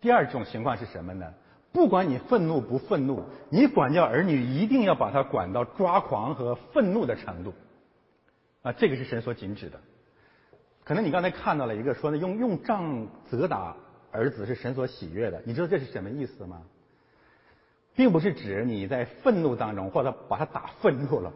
[0.00, 1.32] 第二种情况是什么呢？
[1.72, 7.54] 不管你愤怒不愤怒，你管教儿女一定要把他管到抓狂和愤怒的程度，
[8.62, 9.80] 啊，这个是神所禁止的。
[10.82, 13.76] 可能你刚才看到了一个说呢，用用杖责打
[14.12, 16.62] 儿子是神所喜悦的，你知道这是什么意思吗？
[17.94, 21.32] 并不是指你在愤怒当中或者把他打愤怒了，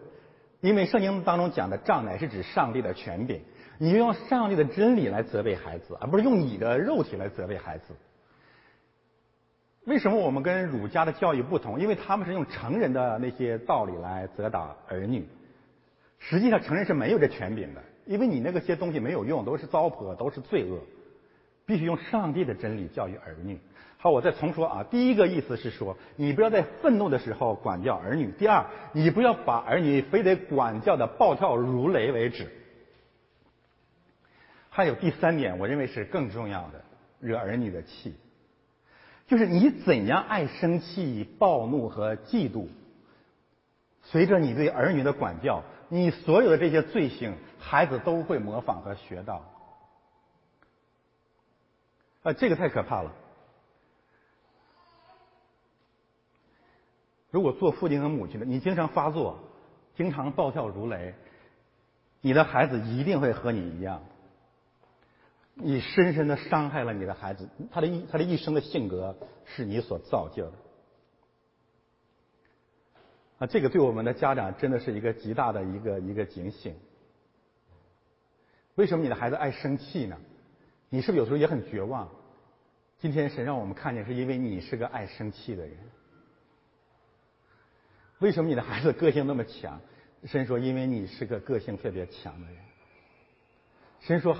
[0.60, 3.42] 因为圣经当中讲的杖乃是指上帝的权柄，
[3.78, 7.94] 你就用上帝的真理来责备孩子，而不是用你的肉体来责备孩子。
[9.84, 11.78] 为什么我们跟儒家的教育不同？
[11.78, 15.26] 因为他们是用成人的那些道理来责打儿女。
[16.18, 20.78] 实际上，成人是没有这权柄的，因为你那个些东西没有用，都是糟粕，都是罪恶。
[21.66, 23.58] 必须用上帝的真理教育儿女。
[23.96, 24.84] 好，我再重说啊。
[24.84, 32.50] 第一个意思是说，你不要在愤怒的时候管教儿女；第二，你不要把儿女非得管教的暴跳如雷为止。
[34.68, 36.84] 还有第三点，我认为是更重要的，
[37.20, 38.14] 惹儿女的气。
[39.26, 42.66] 就是你怎样爱生气、暴怒和嫉妒，
[44.02, 49.42] 随着你对儿女的管教，你所有的这些罪行，孩子都会模仿和学到。
[52.24, 53.12] 啊，这个太可怕了！
[57.30, 59.38] 如果做父亲和母亲的，你经常发作，
[59.94, 61.14] 经常暴跳如雷，
[62.22, 64.02] 你的孩子一定会和你一样。
[65.52, 69.14] 你深深的伤害了你的孩子，他的一他的一生的性格
[69.44, 70.52] 是你所造就的。
[73.40, 76.74] 啊，这个对我们的家长真的是一个极大的一个一个警醒。
[78.76, 80.16] 为什么你的孩子爱生气呢？
[80.94, 82.08] 你是不是有时候也很绝望？
[83.00, 85.76] 今天神让我们看见，是因为你是个爱生气的人。
[88.20, 89.80] 为什么你的孩子个性那么强？
[90.24, 92.56] 神说，因为你是个个性特别强的人。
[94.02, 94.36] 神说。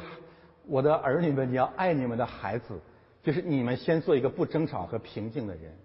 [0.66, 2.80] 我的儿女们，你要爱你们的孩子，
[3.22, 5.76] 就是你们先做一个不争吵和平静的人。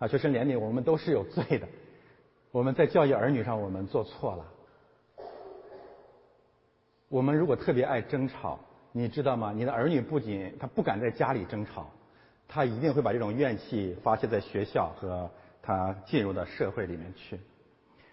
[0.00, 1.66] 啊，学生怜悯，我们都是有罪的。
[2.50, 4.51] 我们在教育儿女上，我们做错了。
[7.12, 8.58] 我们如果特别爱争吵，
[8.90, 9.52] 你知道吗？
[9.54, 11.92] 你的儿女不仅他不敢在家里争吵，
[12.48, 17.38] 他一定会把这种怨气发泄在学校和他进入到社会里面去。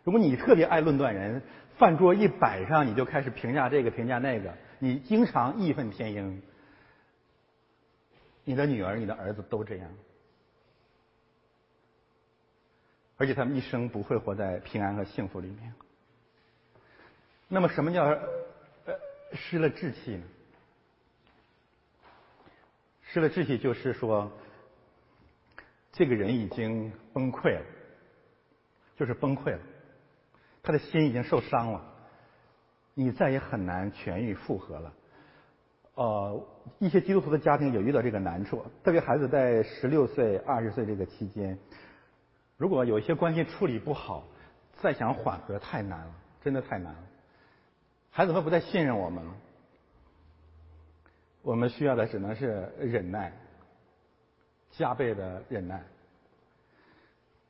[0.04, 1.42] 如果你特别爱论断人，
[1.78, 6.42] 饭桌一摆上，你就开始评价这个评价那个，你经常义愤填膺。
[8.44, 9.90] 你的女儿、你的儿子都这样，
[13.16, 15.74] 而且他们一生不会活在平安和幸福里面。
[17.48, 18.06] 那么，什么叫
[19.34, 20.24] 失了志气呢？
[23.04, 24.32] 失了志气就是说，
[25.92, 27.66] 这个人已经崩溃了，
[28.96, 29.60] 就是崩溃了。
[30.62, 31.84] 他的心已经受伤了，
[32.94, 34.94] 你再也很难痊愈复合了。
[35.96, 41.58] 呃，一些基督徒的家庭也遇到这个难处，特别孩子在十六岁、二十岁这个期间，
[42.58, 44.24] 如果有一些关系处理不好，
[44.78, 47.04] 再想缓和太难了，真的太难了。
[48.12, 49.34] 孩子们不再信任我们了，
[51.42, 53.32] 我们需要的只能是忍耐，
[54.72, 55.84] 加倍的忍耐。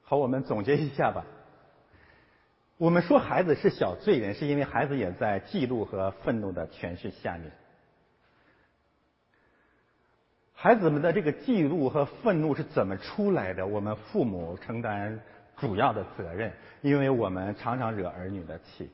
[0.04, 1.26] 好，我们总结一下吧。
[2.78, 7.52] 我们说孩子是小罪人，是因为孩子也在嫉妒和愤怒的诠释下面。
[10.54, 13.66] 孩子们的这个嫉妒和愤怒是怎么出来的？
[13.66, 15.20] 我们父母承担
[15.58, 18.90] 主要的责任，因为我们常常惹儿女的气，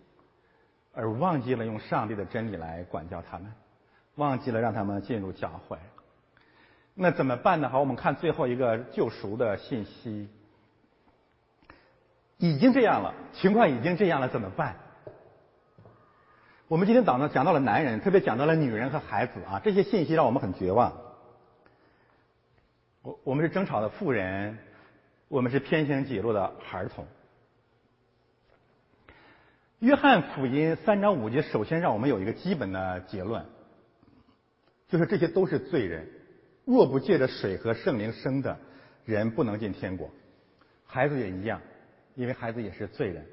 [0.95, 3.51] 而忘记了用上帝的真理来管教他们，
[4.15, 5.77] 忘记了让他们进入教会。
[6.93, 7.67] 那怎么办呢？
[7.67, 10.29] 好，我们看最后一个救赎的信息。
[12.37, 14.77] 已经这样了，情况已经这样了，怎么办？
[16.67, 20.91] 我们今天讲到讲到了男人，特别讲到了女人和孩子啊，这些信息让我们很绝望。
[23.01, 24.57] 我我们是争吵的妇人，
[25.27, 27.05] 我们是偏行己路的孩童。
[29.79, 33.45] 约翰福音三章五节首先让我们有一个基本的结论，
[34.87, 36.07] 就是这些都是罪人，
[36.65, 38.57] 若不借着水和圣灵生的
[39.05, 40.09] 人，不能进天国。
[40.85, 41.61] 孩子也一样。
[42.15, 43.25] 因为孩子也是罪人，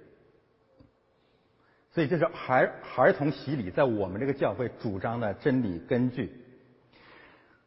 [1.92, 6.44] 所以这是孩孩童洗礼在我们这个教会主张的真理根据。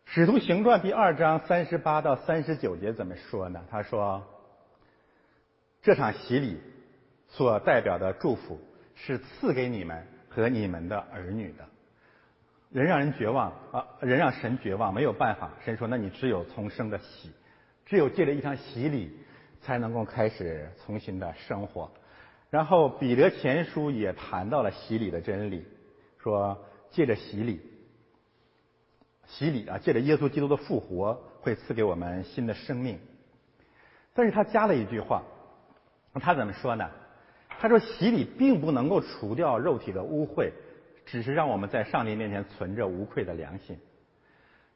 [0.04, 3.64] 使徒行传第二章三十八到三十九节怎么说呢？
[3.72, 4.28] 他说
[5.82, 6.60] ：“这场洗礼
[7.36, 8.60] 所代表的祝福
[8.96, 11.66] 是赐给你们和你们的儿女的。
[12.72, 15.52] 人让人绝望啊，人让神绝望，没有办法。
[15.64, 17.32] 神说：那你只有重生的洗，
[17.86, 19.18] 只有借着一场洗礼。”
[19.62, 21.90] 才能够开始重新的生活，
[22.52, 25.66] 然后彼得前书也谈到了洗礼的真理，
[26.20, 27.60] 说借着洗礼，
[29.26, 33.00] 洗礼啊，借着耶稣基督的复活，会赐给我们新的生命。
[34.14, 35.24] 但是他加了一句话，
[36.14, 36.88] 他怎么说呢？
[37.60, 40.52] 他说洗礼并不能够除掉肉体的污秽，
[41.06, 43.78] 只是让我们在上帝面前存着无愧的良心。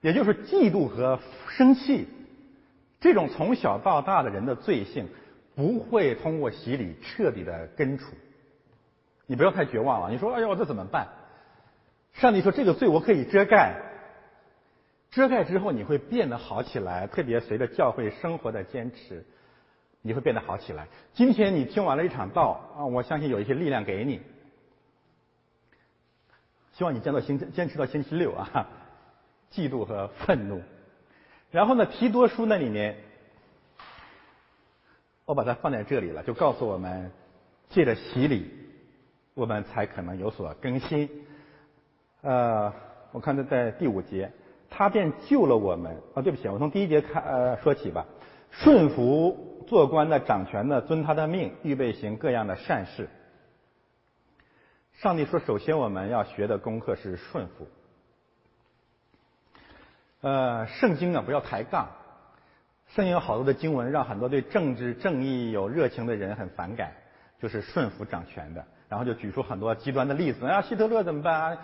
[0.02, 1.20] 也就是嫉妒和
[1.50, 2.08] 生气，
[3.00, 5.08] 这种从小到大的人的罪性，
[5.56, 8.14] 不会通过洗礼彻底的根除。
[9.26, 10.10] 你不要太绝望了。
[10.10, 11.08] 你说：“哎呦，这怎么办？”
[12.14, 13.76] 上帝说：“这个罪我可以遮盖，
[15.12, 17.06] 遮盖之后你会变得好起来。
[17.08, 19.26] 特别随着教会生活的坚持，
[20.02, 20.88] 你会变得好起来。
[21.14, 24.22] 今天你听完了一场道啊，我相信有一些力量给你。
[26.74, 28.68] 希望你坚到星坚持到星期六啊。”
[29.52, 30.62] 嫉妒和愤怒，
[31.50, 31.84] 然后呢？
[31.84, 32.96] 提多书那里面，
[35.26, 37.12] 我把它放在这里了，就告诉我们，
[37.68, 38.48] 借着洗礼，
[39.34, 41.10] 我们才可能有所更新。
[42.22, 42.72] 呃，
[43.12, 44.32] 我看这在第五节，
[44.70, 45.98] 他便救了我们。
[46.14, 48.06] 啊，对不起，我从第一节看呃说起吧。
[48.52, 53.08] 顺服做官的、掌权的，遵他的命，预备行各样的善事。
[54.94, 57.68] 上帝说，首先我们要学的功课是顺服。
[60.22, 61.88] 呃，圣经啊，不要抬杠。
[62.88, 66.92] 圣经有好多的经文，让很多对政治正义有热情的人很反感，
[67.40, 70.48] 就是顺服掌权的，然后就举出很多极端的例子。
[70.48, 71.58] 啊，希特勒怎么办啊？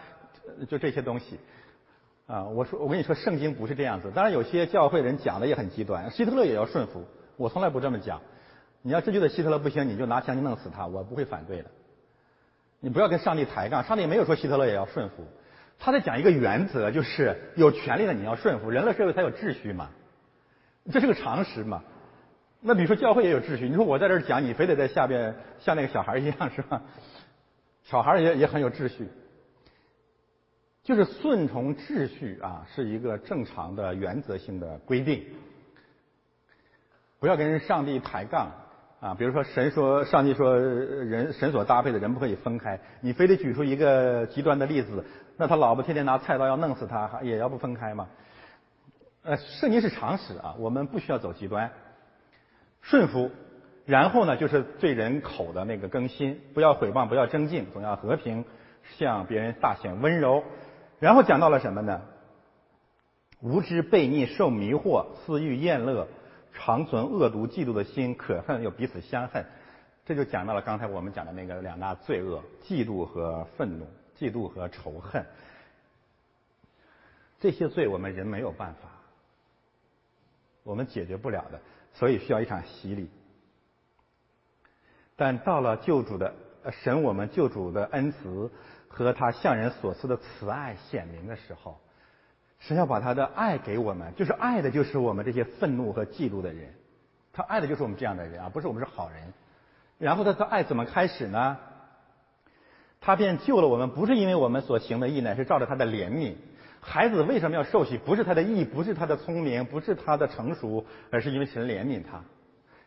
[0.70, 1.40] 就这些东西。
[2.28, 4.12] 啊，我说，我跟你说，圣经不是这样子。
[4.12, 7.04] 当然，有些教会人讲的也很极端，希特勒也要顺服。
[7.38, 8.22] 我从来不这么讲。
[8.82, 11.72] 你要真觉得希特勒不行，你就拿枪去弄死他，我不会反对的。
[12.80, 15.26] 你不要跟上帝抬杠，上帝没有说希特勒也要顺服。
[15.80, 19.90] 他在讲一个原则，就是有权利的你要顺服，人类社会才有秩序嘛，
[20.92, 21.84] 这是个常识嘛。
[22.62, 26.82] 那比如说教会也有秩序，你说我在这儿讲，你非得在下边像那个小孩一样是吧？
[27.84, 29.08] 小孩也也很有秩序，
[30.84, 35.24] 就是顺从秩序啊，是一个正常的原则性的规定，
[37.26, 38.52] 不要跟上帝抬杠。
[39.00, 45.04] 啊，比如说神说，上帝说人神所搭配的人不可以分开，你非得举出一个极端的例子，
[45.36, 48.08] 那他老婆天天拿菜刀要弄死他，也要不分开吗？
[49.24, 51.72] 呃，圣经是常识啊，我们不需要走极端，
[52.84, 53.32] 顺服，
[53.86, 58.46] 然后呢就是对人口的那个更新，不要毁谤，不要争竞，总要和平，
[59.00, 60.44] 向别人大显温柔，
[61.00, 62.02] 然后讲到了什么呢？
[63.42, 66.08] 无知悖逆，受迷惑，私欲厌乐。
[66.58, 69.46] 长存恶毒、嫉妒的心，可恨又彼此相恨，
[70.06, 73.86] 这就讲到了刚才我们讲的那个两大罪恶：嫉妒和愤怒，
[74.18, 75.26] 嫉妒和仇恨。
[77.40, 78.90] 这些罪我们人没有办法，
[80.64, 81.60] 我们解决不了的，
[81.94, 83.10] 所以需要一场洗礼。
[85.18, 86.34] 但到了救主的
[86.72, 88.50] 神，我们救主的恩慈
[88.88, 91.80] 和他向人所赐的慈爱显明的时候。
[92.68, 96.74] 神要把他的爱给我们，就是爱的，就是我们这些愤怒和嫉妒的人。
[97.32, 99.34] 他爱的就是我们这样的人啊，不是我们是好人。
[100.00, 101.58] 然后他的爱怎么开始呢？
[103.02, 106.34] 他便救了我们，不是因为我们所行的义，乃是照着他的怜悯。
[106.82, 108.00] 孩子为什么要受洗？
[108.00, 112.24] 不是他的义，不是他的聪明，不是他的成熟，而是因为神怜悯他。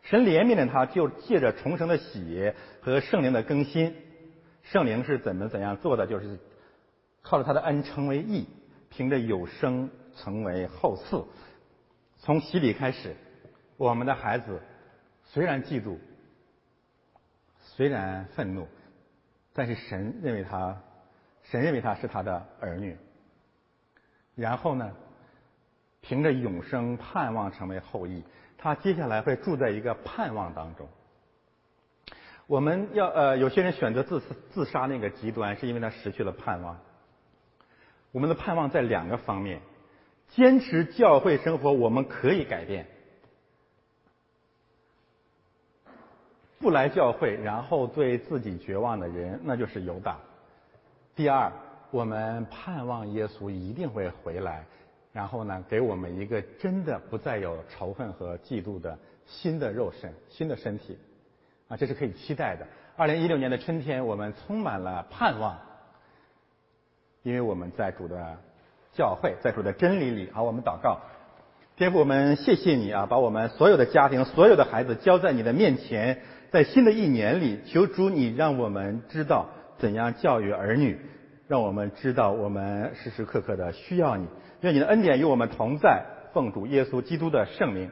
[0.03, 2.51] 神怜悯了他，就借着重生的喜
[2.81, 3.95] 和圣灵的更新。
[4.63, 6.05] 圣灵是怎么怎样做的？
[6.05, 6.37] 就是
[7.21, 8.45] 靠着他的恩成为义。
[8.89, 11.25] 凭着有生成为后嗣，
[12.17, 13.15] 从洗礼开始，
[13.77, 14.61] 我们的孩子
[15.23, 15.97] 虽然嫉妒，
[17.57, 18.67] 虽然愤怒，
[19.53, 20.81] 但是神认为他，
[21.43, 22.97] 神认为他是他的儿女。
[24.35, 24.91] 然后呢，
[26.01, 28.23] 凭着永生盼望成为后裔，
[28.57, 30.87] 他接下来会住在一个盼望当中。
[32.47, 36.79] 我们要呃，有些人选择自自杀那个极端，是因为他失去了盼望。
[38.11, 39.59] 我们的盼望在两个方面：
[40.29, 42.85] 坚持教会生活，我们可以改变；
[46.59, 50.17] 不来教会，然后对自己绝望的人，那就是犹大。
[51.15, 51.51] 第二，
[51.91, 54.65] 我们盼望耶稣一定会回来，
[55.13, 60.97] 然后呢，给我们一个真的不再有仇恨和嫉妒的新的肉身、新的身体。
[61.67, 62.65] 啊，这是可以期待的。
[62.97, 65.55] 二零一六年的春天，我们充满了盼望。
[67.23, 68.37] 因为我们在主的
[68.93, 70.99] 教会，在主的真理里，好，我们祷告，
[71.75, 76.21] 天父，我们谢谢你啊，把我们所有的家庭、所有的孩子交在你的面前，
[76.51, 79.47] 在新的一年里，求主你让我们知道
[79.77, 80.99] 怎样教育儿女，
[81.47, 84.27] 让我们知道我们时时刻刻的需要你，
[84.61, 87.91] 愿你的恩典与我们同在，奉主耶稣基督的圣名。